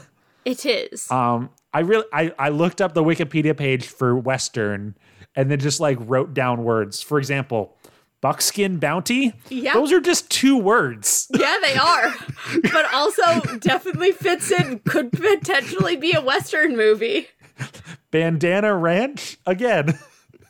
It 0.46 0.64
is. 0.64 1.10
Um, 1.10 1.50
I 1.74 1.80
really 1.80 2.06
I 2.14 2.32
I 2.38 2.50
looked 2.50 2.80
up 2.80 2.94
the 2.94 3.04
Wikipedia 3.04 3.58
page 3.58 3.88
for 3.88 4.16
western 4.16 4.96
and 5.36 5.50
then 5.52 5.60
just 5.60 5.80
like 5.80 5.98
wrote 6.02 6.34
down 6.34 6.64
words. 6.64 7.02
For 7.02 7.18
example. 7.18 7.78
Buckskin 8.22 8.80
bounty? 8.80 9.34
Yeah. 9.50 9.74
Those 9.74 9.92
are 9.92 10.00
just 10.02 10.32
two 10.32 10.58
words. 10.58 11.28
yeah, 11.36 11.58
they 11.62 11.76
are. 11.76 12.12
but 12.74 12.92
also 12.92 13.40
definitely 13.60 14.14
fits 14.14 14.52
in, 14.52 14.80
could 14.80 15.12
potentially 15.12 15.96
be 15.96 16.12
a 16.14 16.22
Western 16.22 16.76
movie. 16.76 17.28
Bandana 18.10 18.74
ranch? 18.76 19.38
Again. 19.46 20.00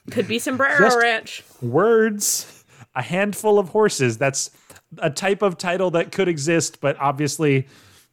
Could 0.10 0.26
be 0.28 0.40
Sombrero 0.40 0.78
Just- 0.80 0.98
Ranch. 1.00 1.44
words, 1.62 2.64
a 2.96 3.02
handful 3.02 3.60
of 3.60 3.70
horses. 3.70 4.18
That's 4.18 4.52
a 5.00 5.10
type 5.10 5.42
of 5.42 5.58
title 5.58 5.92
that 5.92 6.14
could 6.14 6.30
exist, 6.30 6.80
but 6.80 6.96
obviously 6.98 7.68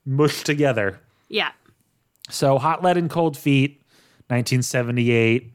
mushed 0.04 0.44
together. 0.44 0.98
Yeah. 1.28 1.52
So, 2.30 2.58
Hot 2.58 2.82
Lead 2.82 2.96
and 2.96 3.08
Cold 3.10 3.36
Feet, 3.36 3.82
1978, 4.26 5.51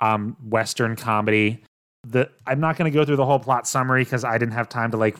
um, 0.00 0.36
Western 0.44 0.96
comedy. 0.96 1.62
The 2.06 2.30
I'm 2.46 2.60
not 2.60 2.76
going 2.76 2.90
to 2.90 2.94
go 2.96 3.04
through 3.04 3.16
the 3.16 3.26
whole 3.26 3.38
plot 3.38 3.66
summary 3.68 4.04
because 4.04 4.24
I 4.24 4.38
didn't 4.38 4.54
have 4.54 4.68
time 4.68 4.90
to 4.92 4.96
like 4.96 5.16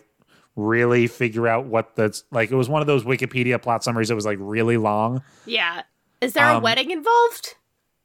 really 0.56 1.06
figure 1.06 1.46
out 1.46 1.66
what 1.66 1.96
the 1.96 2.18
like. 2.30 2.50
It 2.50 2.56
was 2.56 2.68
one 2.68 2.80
of 2.80 2.86
those 2.86 3.04
Wikipedia 3.04 3.60
plot 3.60 3.84
summaries 3.84 4.08
that 4.08 4.14
was 4.14 4.26
like 4.26 4.38
really 4.40 4.76
long. 4.76 5.22
Yeah. 5.46 5.82
Is 6.20 6.32
there 6.34 6.46
a 6.48 6.56
Um, 6.56 6.62
wedding 6.62 6.90
involved? 6.90 7.54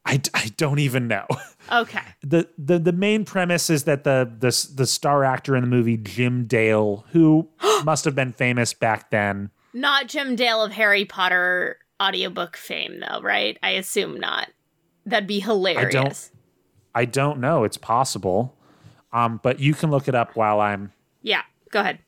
I, 0.05 0.21
I 0.33 0.51
don't 0.57 0.79
even 0.79 1.07
know. 1.07 1.25
Okay. 1.71 1.99
the 2.21 2.47
the 2.59 2.77
the 2.77 2.91
main 2.91 3.25
premise 3.25 3.71
is 3.71 3.85
that 3.85 4.03
the 4.03 4.31
the 4.37 4.67
the 4.75 4.85
star 4.85 5.23
actor 5.23 5.55
in 5.55 5.61
the 5.63 5.67
movie 5.67 5.97
Jim 5.97 6.45
Dale, 6.45 7.03
who 7.09 7.49
must 7.83 8.05
have 8.05 8.13
been 8.13 8.31
famous 8.33 8.71
back 8.75 9.09
then. 9.09 9.49
Not 9.73 10.07
Jim 10.07 10.35
Dale 10.35 10.61
of 10.61 10.73
Harry 10.73 11.05
Potter 11.05 11.79
audiobook 11.99 12.55
fame, 12.55 12.99
though, 12.99 13.19
right? 13.21 13.57
I 13.63 13.71
assume 13.71 14.19
not. 14.19 14.49
That'd 15.07 15.25
be 15.27 15.39
hilarious. 15.39 16.29
I 16.95 17.05
don't 17.05 17.39
know. 17.39 17.63
It's 17.65 17.77
possible, 17.77 18.57
um, 19.13 19.39
but 19.43 19.59
you 19.59 19.73
can 19.73 19.91
look 19.91 20.07
it 20.07 20.15
up 20.15 20.35
while 20.35 20.59
I'm. 20.59 20.93
Yeah. 21.21 21.41
Go 21.69 21.81
ahead. 21.81 21.99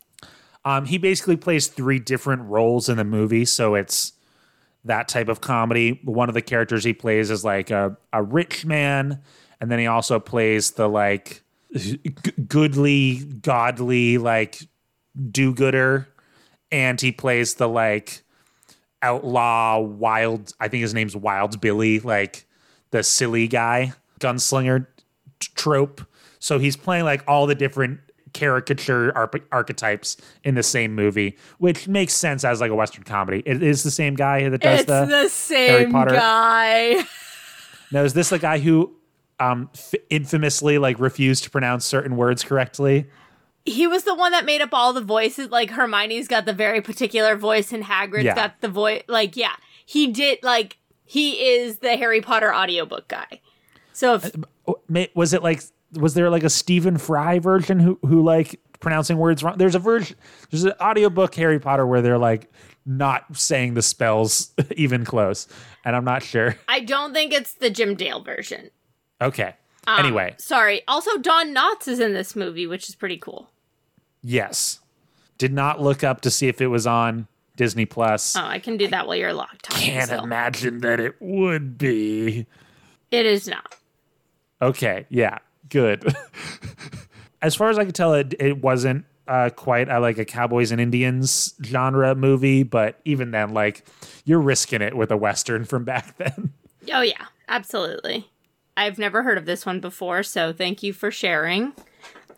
Um, 0.65 0.85
he 0.85 0.97
basically 0.97 1.37
plays 1.37 1.67
three 1.67 1.99
different 1.99 2.43
roles 2.43 2.89
in 2.89 2.97
the 2.97 3.03
movie, 3.03 3.45
so 3.45 3.75
it's 3.75 4.13
that 4.85 5.07
type 5.07 5.27
of 5.27 5.41
comedy. 5.41 5.99
One 6.03 6.29
of 6.29 6.33
the 6.33 6.41
characters 6.41 6.83
he 6.83 6.93
plays 6.93 7.29
is 7.29 7.43
like 7.43 7.69
a 7.69 7.97
a 8.11 8.23
rich 8.23 8.65
man, 8.65 9.21
and 9.61 9.69
then 9.71 9.79
he 9.79 9.87
also 9.87 10.19
plays 10.19 10.71
the 10.71 10.87
like 10.89 11.43
g- 11.75 11.97
goodly, 12.47 13.19
godly, 13.19 14.17
like 14.17 14.67
do-gooder, 15.31 16.07
and 16.71 16.99
he 16.99 17.11
plays 17.11 17.55
the 17.55 17.67
like 17.67 18.23
outlaw, 19.01 19.79
wild. 19.79 20.53
I 20.59 20.67
think 20.67 20.81
his 20.81 20.93
name's 20.93 21.15
Wild 21.15 21.61
Billy, 21.61 21.99
like 21.99 22.45
the 22.91 23.03
silly 23.03 23.47
guy, 23.47 23.93
gunslinger 24.19 24.87
t- 25.39 25.47
trope. 25.55 26.01
So 26.39 26.59
he's 26.59 26.75
playing 26.77 27.05
like 27.05 27.23
all 27.27 27.47
the 27.47 27.55
different 27.55 27.99
caricature 28.33 29.11
arp- 29.17 29.47
archetypes 29.51 30.17
in 30.43 30.55
the 30.55 30.63
same 30.63 30.93
movie, 30.93 31.37
which 31.57 31.87
makes 31.87 32.13
sense 32.13 32.43
as 32.43 32.61
like 32.61 32.69
a 32.71 32.75
western 32.75 33.03
comedy. 33.03 33.41
It 33.45 33.63
is 33.63 33.83
the 33.83 33.91
same 33.91 34.13
guy 34.15 34.47
that 34.49 34.61
does 34.61 34.81
It's 34.81 34.87
the. 34.87 35.05
the 35.05 35.29
same 35.29 35.91
Potter. 35.91 36.13
guy. 36.15 37.03
now, 37.91 38.03
is 38.03 38.13
this 38.13 38.29
the 38.29 38.39
guy 38.39 38.59
who 38.59 38.93
um 39.39 39.69
f- 39.73 39.93
infamously 40.09 40.77
like 40.77 40.99
refused 40.99 41.43
to 41.45 41.49
pronounce 41.49 41.85
certain 41.85 42.15
words 42.15 42.43
correctly? 42.43 43.07
He 43.65 43.85
was 43.87 44.03
the 44.03 44.15
one 44.15 44.31
that 44.31 44.45
made 44.45 44.61
up 44.61 44.69
all 44.71 44.93
the 44.93 45.01
voices. 45.01 45.49
Like 45.49 45.71
Hermione's 45.71 46.27
got 46.27 46.45
the 46.45 46.53
very 46.53 46.81
particular 46.81 47.35
voice, 47.35 47.73
and 47.73 47.83
Hagrid's 47.83 48.23
Yeah. 48.25 48.35
got 48.35 48.61
the 48.61 48.69
voice. 48.69 49.03
Like, 49.07 49.35
yeah, 49.35 49.53
he 49.85 50.07
did. 50.07 50.39
Like, 50.43 50.77
he 51.05 51.31
is 51.55 51.79
the 51.79 51.97
Harry 51.97 52.21
Potter 52.21 52.53
audiobook 52.53 53.07
guy. 53.07 53.41
So 53.97 54.13
if 54.13 54.31
Oh, 54.67 54.79
Was 55.15 55.33
it 55.33 55.41
like 55.41 55.63
was 55.93 56.13
there 56.13 56.29
like 56.29 56.43
a 56.43 56.51
Stephen 56.51 56.99
Fry 56.99 57.39
version 57.39 57.79
who 57.79 57.97
who 58.03 58.23
like 58.23 58.59
pronouncing 58.79 59.17
words 59.17 59.43
wrong? 59.43 59.57
There's 59.57 59.73
a 59.73 59.79
version. 59.79 60.15
There's 60.51 60.65
an 60.65 60.73
audiobook 60.79 61.33
Harry 61.33 61.59
Potter 61.59 61.87
where 61.87 62.03
they're 62.03 62.19
like 62.19 62.51
not 62.85 63.35
saying 63.35 63.73
the 63.73 63.81
spells 63.81 64.53
even 64.75 65.03
close, 65.03 65.47
and 65.83 65.95
I'm 65.95 66.05
not 66.05 66.21
sure. 66.21 66.55
I 66.67 66.81
don't 66.81 67.11
think 67.11 67.33
it's 67.33 67.53
the 67.55 67.71
Jim 67.71 67.95
Dale 67.95 68.21
version. 68.21 68.69
Okay. 69.19 69.55
Um, 69.87 69.99
anyway, 70.05 70.35
sorry. 70.37 70.83
Also, 70.87 71.17
Don 71.17 71.55
Knotts 71.55 71.87
is 71.87 71.99
in 71.99 72.13
this 72.13 72.35
movie, 72.35 72.67
which 72.67 72.87
is 72.89 72.93
pretty 72.95 73.17
cool. 73.17 73.49
yes. 74.21 74.79
Did 75.39 75.53
not 75.53 75.81
look 75.81 76.03
up 76.03 76.21
to 76.21 76.29
see 76.31 76.47
if 76.47 76.61
it 76.61 76.67
was 76.67 76.85
on 76.85 77.27
Disney 77.55 77.85
Plus. 77.85 78.35
Oh, 78.35 78.43
I 78.43 78.59
can 78.59 78.77
do 78.77 78.87
that 78.89 79.07
while 79.07 79.15
you're 79.15 79.33
locked. 79.33 79.69
Can't 79.69 80.07
still. 80.07 80.23
imagine 80.23 80.79
that 80.81 80.99
it 80.99 81.15
would 81.19 81.77
be. 81.77 82.45
It 83.11 83.25
is 83.25 83.47
not. 83.47 83.75
Okay, 84.61 85.05
yeah, 85.09 85.39
good. 85.69 86.13
as 87.41 87.55
far 87.55 87.69
as 87.69 87.77
I 87.77 87.85
could 87.85 87.95
tell, 87.95 88.13
it 88.13 88.33
it 88.39 88.61
wasn't 88.61 89.05
uh, 89.27 89.49
quite 89.55 89.89
a, 89.89 89.99
like 89.99 90.17
a 90.17 90.25
cowboys 90.25 90.71
and 90.71 90.79
Indians 90.81 91.53
genre 91.63 92.15
movie, 92.15 92.63
but 92.63 92.99
even 93.05 93.31
then, 93.31 93.53
like 93.53 93.85
you're 94.25 94.41
risking 94.41 94.81
it 94.81 94.95
with 94.95 95.11
a 95.11 95.17
western 95.17 95.65
from 95.65 95.83
back 95.83 96.17
then. 96.17 96.53
Oh 96.93 97.01
yeah, 97.01 97.25
absolutely. 97.47 98.29
I've 98.75 98.97
never 98.97 99.23
heard 99.23 99.37
of 99.37 99.45
this 99.45 99.65
one 99.65 99.79
before, 99.79 100.23
so 100.23 100.53
thank 100.53 100.83
you 100.83 100.93
for 100.93 101.09
sharing. 101.11 101.73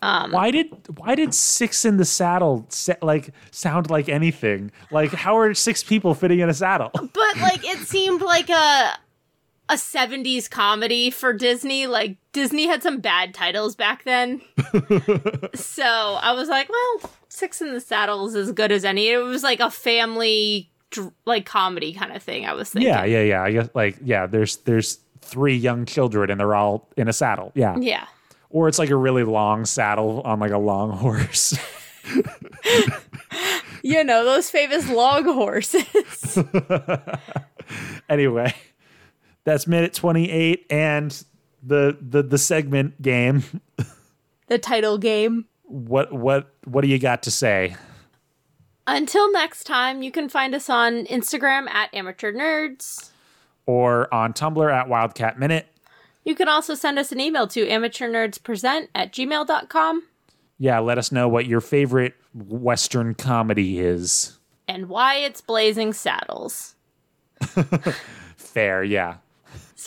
why 0.01 0.49
did 0.51 0.67
why 0.97 1.15
did 1.15 1.33
six 1.33 1.83
in 1.85 1.97
the 1.97 2.05
saddle 2.05 2.65
sa- 2.69 2.93
like 3.01 3.31
sound 3.51 3.89
like 3.89 4.09
anything? 4.09 4.71
Like 4.91 5.11
how 5.11 5.37
are 5.37 5.53
six 5.53 5.83
people 5.83 6.13
fitting 6.13 6.39
in 6.39 6.49
a 6.49 6.53
saddle? 6.53 6.91
But 6.93 7.37
like 7.41 7.65
it 7.65 7.79
seemed 7.87 8.21
like 8.21 8.49
a 8.49 8.97
a 9.69 9.75
70s 9.75 10.49
comedy 10.49 11.09
for 11.09 11.31
Disney. 11.31 11.87
Like 11.87 12.17
Disney 12.33 12.67
had 12.67 12.83
some 12.83 12.99
bad 12.99 13.33
titles 13.33 13.75
back 13.75 14.03
then. 14.03 14.41
so, 15.55 15.85
I 15.85 16.33
was 16.33 16.49
like, 16.49 16.69
well, 16.69 17.11
Six 17.29 17.61
in 17.61 17.73
the 17.73 17.79
Saddle 17.79 18.27
is 18.27 18.35
as 18.35 18.51
good 18.51 18.71
as 18.71 18.83
any. 18.83 19.09
It 19.09 19.17
was 19.19 19.43
like 19.43 19.59
a 19.59 19.71
family 19.71 20.69
like 21.25 21.45
comedy 21.45 21.93
kind 21.93 22.11
of 22.15 22.23
thing, 22.23 22.47
I 22.47 22.53
was 22.53 22.71
thinking. 22.71 22.89
yeah, 22.89 23.03
yeah, 23.05 23.21
yeah. 23.21 23.43
I 23.43 23.51
guess 23.51 23.69
like 23.75 23.97
yeah, 24.03 24.25
there's 24.25 24.57
there's 24.57 24.99
three 25.21 25.55
young 25.55 25.85
children 25.85 26.31
and 26.31 26.39
they're 26.39 26.55
all 26.55 26.89
in 26.97 27.07
a 27.07 27.13
saddle. 27.13 27.51
Yeah. 27.53 27.77
Yeah. 27.77 28.07
Or 28.49 28.67
it's 28.67 28.79
like 28.79 28.89
a 28.89 28.95
really 28.95 29.23
long 29.23 29.65
saddle 29.65 30.21
on 30.21 30.39
like 30.39 30.51
a 30.51 30.57
long 30.57 30.91
horse. 30.91 31.55
You 33.83 34.03
know, 34.03 34.25
those 34.25 34.49
famous 34.49 34.89
long 34.89 35.23
horses. 35.23 36.37
anyway, 38.09 38.53
that's 39.43 39.67
minute 39.67 39.93
28 39.93 40.65
and 40.69 41.23
the 41.63 41.97
the 42.01 42.23
the 42.23 42.37
segment 42.37 43.01
game. 43.01 43.43
the 44.47 44.57
title 44.57 44.97
game. 44.97 45.45
What 45.63 46.11
what 46.13 46.53
what 46.65 46.81
do 46.81 46.87
you 46.87 46.99
got 46.99 47.23
to 47.23 47.31
say? 47.31 47.75
Until 48.87 49.31
next 49.31 49.65
time, 49.65 50.01
you 50.01 50.11
can 50.11 50.29
find 50.29 50.55
us 50.55 50.67
on 50.69 51.05
Instagram 51.05 51.69
at 51.69 51.93
Amateur 51.93 52.31
Nerds. 52.33 53.11
Or 53.67 54.11
on 54.11 54.33
Tumblr 54.33 54.73
at 54.73 54.89
Wildcat 54.89 55.37
Minute. 55.37 55.67
You 56.25 56.33
can 56.33 56.47
also 56.47 56.73
send 56.73 56.97
us 56.97 57.11
an 57.11 57.19
email 57.19 57.45
to 57.49 57.67
amateurnerdspresent 57.67 58.87
at 58.95 59.13
gmail.com 59.13 60.03
Yeah, 60.57 60.79
let 60.79 60.97
us 60.97 61.11
know 61.11 61.27
what 61.27 61.45
your 61.45 61.61
favorite 61.61 62.15
western 62.33 63.13
comedy 63.13 63.79
is. 63.79 64.39
and 64.67 64.89
why 64.89 65.15
it's 65.17 65.41
Blazing 65.41 65.93
Saddles. 65.93 66.73
Fair, 68.37 68.83
yeah. 68.83 69.17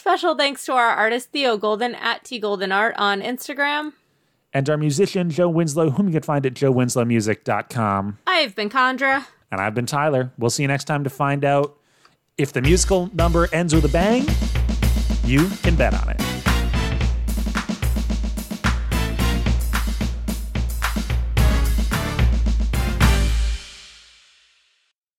Special 0.03 0.35
thanks 0.35 0.65
to 0.65 0.73
our 0.73 0.89
artist 0.89 1.31
Theo 1.31 1.57
Golden 1.57 1.95
at 1.95 2.25
T 2.25 2.41
Golden 2.41 2.73
Art 2.73 2.97
on 2.99 3.23
Instagram. 3.23 3.93
And 4.53 4.69
our 4.69 4.77
musician 4.77 5.31
Joe 5.31 5.49
Winslow, 5.49 5.91
whom 5.91 6.09
you 6.09 6.15
can 6.15 6.23
find 6.23 6.45
at 6.45 6.55
joewinslowmusic.com. 6.55 8.19
I've 8.27 8.57
been 8.57 8.69
Chandra. 8.69 9.29
And 9.53 9.61
I've 9.61 9.77
been 9.77 9.87
Tyler. 9.87 10.33
We'll 10.37 10.51
see 10.51 10.65
you 10.65 10.67
next 10.67 10.87
time 10.87 11.05
to 11.05 11.11
find 11.11 11.45
out 11.45 11.79
if 12.37 12.53
the 12.53 12.63
musical 12.63 13.11
number 13.15 13.49
ends 13.53 13.77
with 13.77 13.85
a 13.85 13.89
bang. 13.91 14.27
You 15.25 15.49
can 15.63 15.77
bet 15.77 15.95
on 15.95 16.09
it. 16.09 16.32